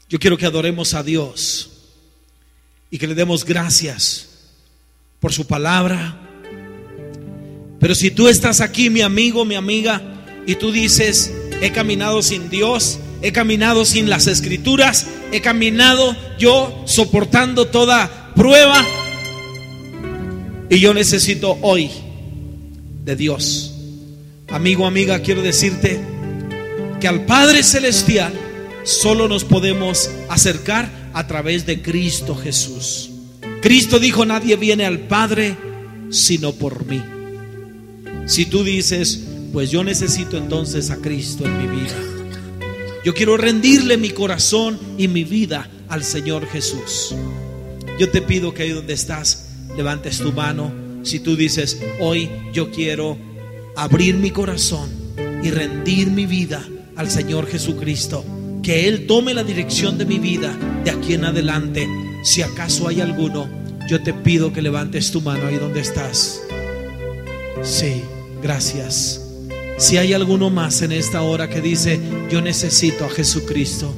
yo 0.07 0.19
quiero 0.19 0.37
que 0.37 0.45
adoremos 0.45 0.93
a 0.93 1.03
Dios 1.03 1.71
y 2.89 2.97
que 2.97 3.07
le 3.07 3.15
demos 3.15 3.43
gracias 3.43 4.30
por 5.21 5.31
su 5.31 5.47
palabra. 5.47 6.17
Pero 7.79 7.95
si 7.95 8.11
tú 8.11 8.27
estás 8.27 8.59
aquí, 8.59 8.89
mi 8.89 9.01
amigo, 9.01 9.45
mi 9.45 9.55
amiga, 9.55 10.01
y 10.45 10.55
tú 10.55 10.71
dices, 10.71 11.31
he 11.61 11.71
caminado 11.71 12.21
sin 12.21 12.49
Dios, 12.49 12.99
he 13.21 13.31
caminado 13.31 13.85
sin 13.85 14.09
las 14.09 14.27
escrituras, 14.27 15.07
he 15.31 15.39
caminado 15.39 16.17
yo 16.37 16.83
soportando 16.85 17.67
toda 17.67 18.33
prueba 18.35 18.83
y 20.69 20.79
yo 20.79 20.93
necesito 20.93 21.57
hoy 21.61 21.91
de 23.05 23.15
Dios. 23.15 23.75
Amigo, 24.49 24.85
amiga, 24.85 25.19
quiero 25.19 25.41
decirte 25.41 25.99
que 26.99 27.07
al 27.07 27.25
Padre 27.25 27.63
Celestial 27.63 28.33
solo 28.83 29.27
nos 29.27 29.43
podemos 29.43 30.09
acercar 30.29 30.89
a 31.13 31.27
través 31.27 31.65
de 31.65 31.81
Cristo 31.81 32.35
Jesús. 32.35 33.10
Cristo 33.61 33.99
dijo, 33.99 34.25
nadie 34.25 34.55
viene 34.55 34.85
al 34.85 34.99
Padre 34.99 35.55
sino 36.09 36.53
por 36.53 36.85
mí. 36.85 37.01
Si 38.25 38.45
tú 38.45 38.63
dices, 38.63 39.23
pues 39.53 39.71
yo 39.71 39.83
necesito 39.83 40.37
entonces 40.37 40.89
a 40.89 40.97
Cristo 40.97 41.45
en 41.45 41.57
mi 41.57 41.67
vida 41.67 42.11
yo 43.03 43.15
quiero 43.15 43.35
rendirle 43.35 43.97
mi 43.97 44.11
corazón 44.11 44.79
y 44.97 45.07
mi 45.07 45.23
vida 45.23 45.67
al 45.89 46.03
Señor 46.03 46.45
Jesús. 46.45 47.15
Yo 47.99 48.09
te 48.09 48.21
pido 48.21 48.53
que 48.53 48.63
ahí 48.63 48.69
donde 48.69 48.93
estás, 48.93 49.49
levantes 49.75 50.19
tu 50.19 50.31
mano. 50.31 50.71
Si 51.03 51.19
tú 51.19 51.35
dices, 51.35 51.81
hoy 51.99 52.29
yo 52.53 52.69
quiero 52.69 53.17
abrir 53.75 54.17
mi 54.17 54.29
corazón 54.29 54.89
y 55.43 55.49
rendir 55.49 56.11
mi 56.11 56.27
vida 56.27 56.63
al 56.95 57.09
Señor 57.09 57.47
Jesucristo, 57.47 58.23
que 58.61 58.87
Él 58.87 59.07
tome 59.07 59.33
la 59.33 59.43
dirección 59.43 59.97
de 59.97 60.05
mi 60.05 60.19
vida 60.19 60.55
de 60.83 60.91
aquí 60.91 61.15
en 61.15 61.25
adelante. 61.25 61.87
Si 62.23 62.41
acaso 62.41 62.87
hay 62.87 63.01
alguno, 63.01 63.49
yo 63.89 64.01
te 64.01 64.13
pido 64.13 64.53
que 64.53 64.61
levantes 64.61 65.11
tu 65.11 65.21
mano 65.21 65.47
ahí 65.47 65.57
donde 65.57 65.81
estás. 65.81 66.41
Sí, 67.63 68.03
gracias. 68.41 69.21
Si 69.77 69.97
hay 69.97 70.13
alguno 70.13 70.49
más 70.49 70.81
en 70.83 70.91
esta 70.91 71.23
hora 71.23 71.49
que 71.49 71.61
dice, 71.61 71.99
yo 72.29 72.41
necesito 72.41 73.05
a 73.05 73.09
Jesucristo, 73.09 73.93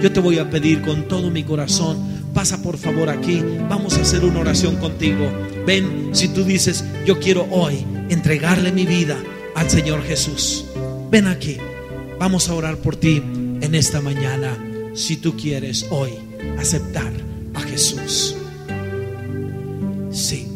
yo 0.00 0.12
te 0.12 0.20
voy 0.20 0.38
a 0.38 0.48
pedir 0.48 0.82
con 0.82 1.08
todo 1.08 1.30
mi 1.30 1.42
corazón, 1.42 1.98
pasa 2.32 2.62
por 2.62 2.78
favor 2.78 3.10
aquí, 3.10 3.42
vamos 3.68 3.98
a 3.98 4.02
hacer 4.02 4.24
una 4.24 4.40
oración 4.40 4.76
contigo. 4.76 5.30
Ven, 5.66 6.10
si 6.12 6.28
tú 6.28 6.44
dices, 6.44 6.84
yo 7.04 7.18
quiero 7.18 7.46
hoy 7.50 7.84
entregarle 8.08 8.70
mi 8.70 8.86
vida 8.86 9.16
al 9.56 9.68
Señor 9.68 10.04
Jesús, 10.04 10.64
ven 11.10 11.26
aquí, 11.26 11.56
vamos 12.18 12.48
a 12.48 12.54
orar 12.54 12.76
por 12.76 12.94
ti 12.94 13.16
en 13.60 13.74
esta 13.74 14.00
mañana, 14.00 14.56
si 14.94 15.16
tú 15.16 15.36
quieres 15.36 15.86
hoy 15.90 16.12
aceptar 16.58 17.31
a 17.54 17.60
Jesús. 17.60 18.36
Sí, 20.10 20.46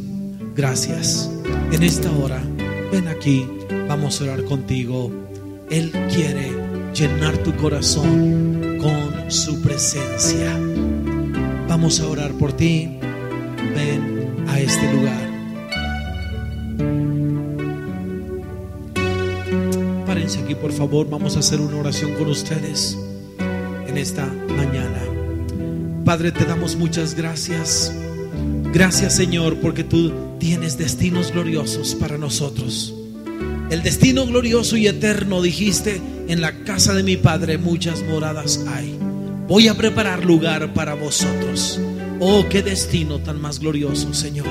gracias. 0.54 1.30
En 1.72 1.82
esta 1.82 2.10
hora, 2.12 2.42
ven 2.92 3.08
aquí, 3.08 3.48
vamos 3.88 4.20
a 4.20 4.24
orar 4.24 4.44
contigo. 4.44 5.10
Él 5.70 5.90
quiere 6.14 6.52
llenar 6.94 7.36
tu 7.38 7.54
corazón 7.56 8.78
con 8.80 9.30
su 9.30 9.60
presencia. 9.62 10.56
Vamos 11.68 12.00
a 12.00 12.08
orar 12.08 12.32
por 12.32 12.52
ti. 12.52 12.98
Ven 13.74 14.44
a 14.48 14.60
este 14.60 14.92
lugar. 14.92 15.26
Párense 20.06 20.40
aquí, 20.40 20.54
por 20.54 20.72
favor. 20.72 21.08
Vamos 21.10 21.36
a 21.36 21.40
hacer 21.40 21.60
una 21.60 21.78
oración 21.78 22.14
con 22.14 22.28
ustedes 22.28 22.96
en 23.86 23.98
esta 23.98 24.26
mañana. 24.26 25.15
Padre, 26.06 26.30
te 26.30 26.44
damos 26.44 26.76
muchas 26.76 27.16
gracias. 27.16 27.92
Gracias, 28.72 29.16
Señor, 29.16 29.56
porque 29.56 29.82
tú 29.82 30.12
tienes 30.38 30.78
destinos 30.78 31.32
gloriosos 31.32 31.96
para 31.96 32.16
nosotros. 32.16 32.94
El 33.70 33.82
destino 33.82 34.24
glorioso 34.24 34.76
y 34.76 34.86
eterno 34.86 35.42
dijiste, 35.42 36.00
en 36.28 36.40
la 36.40 36.62
casa 36.62 36.94
de 36.94 37.02
mi 37.02 37.16
Padre 37.16 37.58
muchas 37.58 38.04
moradas 38.04 38.64
hay. 38.68 38.96
Voy 39.48 39.66
a 39.66 39.76
preparar 39.76 40.24
lugar 40.24 40.72
para 40.74 40.94
vosotros. 40.94 41.80
Oh, 42.20 42.44
qué 42.48 42.62
destino 42.62 43.18
tan 43.18 43.40
más 43.40 43.58
glorioso, 43.58 44.14
Señor. 44.14 44.46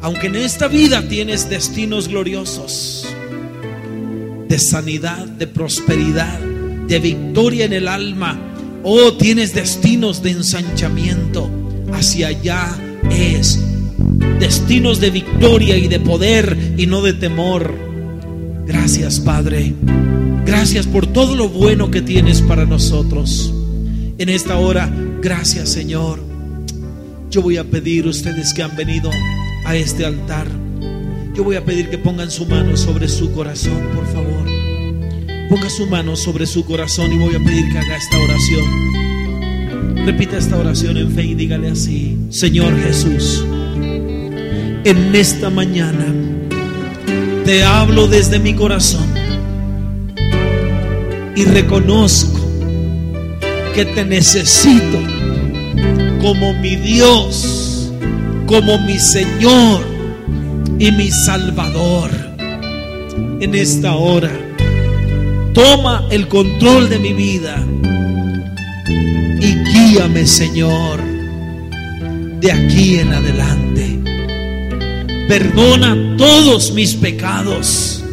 Aunque 0.00 0.28
en 0.28 0.36
esta 0.36 0.66
vida 0.66 1.06
tienes 1.06 1.50
destinos 1.50 2.08
gloriosos 2.08 3.06
de 4.48 4.58
sanidad, 4.58 5.26
de 5.26 5.46
prosperidad, 5.46 6.40
de 6.88 6.98
victoria 7.00 7.66
en 7.66 7.74
el 7.74 7.86
alma. 7.86 8.53
Oh, 8.86 9.14
tienes 9.14 9.54
destinos 9.54 10.22
de 10.22 10.32
ensanchamiento. 10.32 11.48
Hacia 11.90 12.28
allá 12.28 12.68
es 13.10 13.58
destinos 14.38 15.00
de 15.00 15.10
victoria 15.10 15.78
y 15.78 15.88
de 15.88 16.00
poder 16.00 16.74
y 16.76 16.86
no 16.86 17.00
de 17.00 17.14
temor. 17.14 17.74
Gracias, 18.66 19.20
Padre. 19.20 19.72
Gracias 20.44 20.86
por 20.86 21.06
todo 21.06 21.34
lo 21.34 21.48
bueno 21.48 21.90
que 21.90 22.02
tienes 22.02 22.42
para 22.42 22.66
nosotros. 22.66 23.54
En 24.18 24.28
esta 24.28 24.58
hora, 24.58 24.92
gracias, 25.22 25.70
Señor. 25.70 26.22
Yo 27.30 27.40
voy 27.40 27.56
a 27.56 27.64
pedir 27.64 28.04
a 28.04 28.10
ustedes 28.10 28.52
que 28.52 28.62
han 28.62 28.76
venido 28.76 29.10
a 29.64 29.76
este 29.76 30.04
altar. 30.04 30.46
Yo 31.34 31.42
voy 31.42 31.56
a 31.56 31.64
pedir 31.64 31.88
que 31.88 31.96
pongan 31.96 32.30
su 32.30 32.44
mano 32.44 32.76
sobre 32.76 33.08
su 33.08 33.32
corazón, 33.32 33.80
por 33.94 34.06
favor. 34.12 34.63
Ponga 35.48 35.68
su 35.68 35.86
mano 35.86 36.16
sobre 36.16 36.46
su 36.46 36.64
corazón 36.64 37.12
y 37.12 37.18
voy 37.18 37.34
a 37.34 37.38
pedir 37.38 37.70
que 37.70 37.78
haga 37.78 37.96
esta 37.96 38.18
oración. 38.18 38.64
Repita 40.06 40.36
esta 40.36 40.58
oración 40.58 40.96
en 40.96 41.10
fe 41.12 41.24
y 41.24 41.34
dígale 41.34 41.70
así, 41.70 42.18
Señor 42.30 42.78
Jesús, 42.82 43.44
en 44.84 45.14
esta 45.14 45.48
mañana 45.48 46.06
te 47.44 47.64
hablo 47.64 48.06
desde 48.06 48.38
mi 48.38 48.54
corazón 48.54 49.06
y 51.36 51.44
reconozco 51.44 52.40
que 53.74 53.84
te 53.84 54.04
necesito 54.04 54.98
como 56.20 56.54
mi 56.54 56.76
Dios, 56.76 57.90
como 58.46 58.78
mi 58.80 58.98
Señor 58.98 59.82
y 60.78 60.92
mi 60.92 61.10
Salvador. 61.10 62.10
En 63.40 63.54
esta 63.54 63.94
hora, 63.94 64.30
toma 65.54 66.06
el 66.10 66.28
control 66.28 66.90
de 66.90 66.98
mi 66.98 67.12
vida 67.14 67.64
y 68.86 69.54
guíame, 69.64 70.26
Señor, 70.26 71.00
de 72.40 72.52
aquí 72.52 72.98
en 72.98 73.12
adelante. 73.12 73.98
Perdona 75.28 76.16
todos 76.18 76.72
mis 76.72 76.94
pecados 76.94 78.04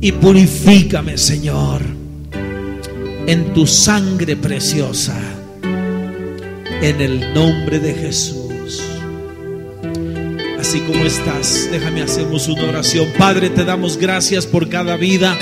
y 0.00 0.10
purifícame, 0.12 1.16
Señor, 1.16 1.82
en 3.26 3.52
tu 3.54 3.66
sangre 3.66 4.36
preciosa, 4.36 5.16
en 5.62 7.00
el 7.00 7.32
nombre 7.32 7.78
de 7.78 7.94
Jesús. 7.94 8.82
Así 10.58 10.80
como 10.80 11.04
estás, 11.04 11.68
déjame 11.70 12.02
hacemos 12.02 12.48
una 12.48 12.64
oración. 12.64 13.06
Padre, 13.16 13.50
te 13.50 13.64
damos 13.64 13.96
gracias 13.96 14.46
por 14.46 14.68
cada 14.68 14.96
vida. 14.96 15.38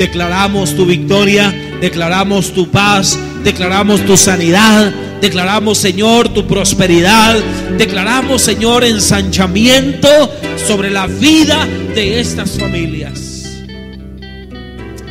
Declaramos 0.00 0.74
tu 0.74 0.86
victoria, 0.86 1.54
declaramos 1.78 2.54
tu 2.54 2.70
paz, 2.70 3.18
declaramos 3.44 4.02
tu 4.06 4.16
sanidad, 4.16 4.90
declaramos, 5.20 5.76
Señor, 5.76 6.30
tu 6.30 6.46
prosperidad, 6.46 7.38
declaramos, 7.76 8.40
Señor, 8.40 8.82
ensanchamiento 8.82 10.08
sobre 10.66 10.88
la 10.88 11.06
vida 11.06 11.68
de 11.94 12.18
estas 12.18 12.58
familias. 12.58 13.60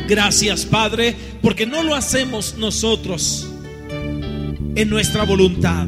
Gracias, 0.08 0.64
Padre, 0.64 1.14
porque 1.40 1.66
no 1.66 1.84
lo 1.84 1.94
hacemos 1.94 2.56
nosotros 2.58 3.46
en 4.74 4.90
nuestra 4.90 5.22
voluntad, 5.22 5.86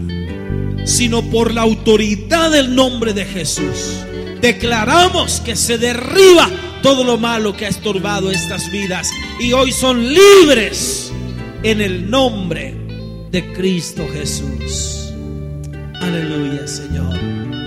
sino 0.85 1.23
por 1.23 1.53
la 1.53 1.63
autoridad 1.63 2.53
del 2.53 2.73
nombre 2.73 3.13
de 3.15 3.25
Jesús. 3.25 3.97
Declaramos 4.41 5.41
que 5.41 5.57
se 5.57 5.77
derriba 5.77 6.49
todo 6.83 7.05
lo 7.05 7.17
malo 7.17 7.57
que 7.57 7.67
ha 7.67 7.69
estorbado 7.69 8.31
estas 8.31 8.71
vidas 8.71 9.11
y 9.39 9.53
hoy 9.53 9.73
son 9.73 10.13
libres 10.13 11.13
en 11.63 11.81
el 11.81 12.11
nombre 12.11 12.75
de 13.31 13.53
Cristo 13.53 14.07
Jesús. 14.13 15.13
Aleluya, 16.01 16.67
Señor. 16.67 17.62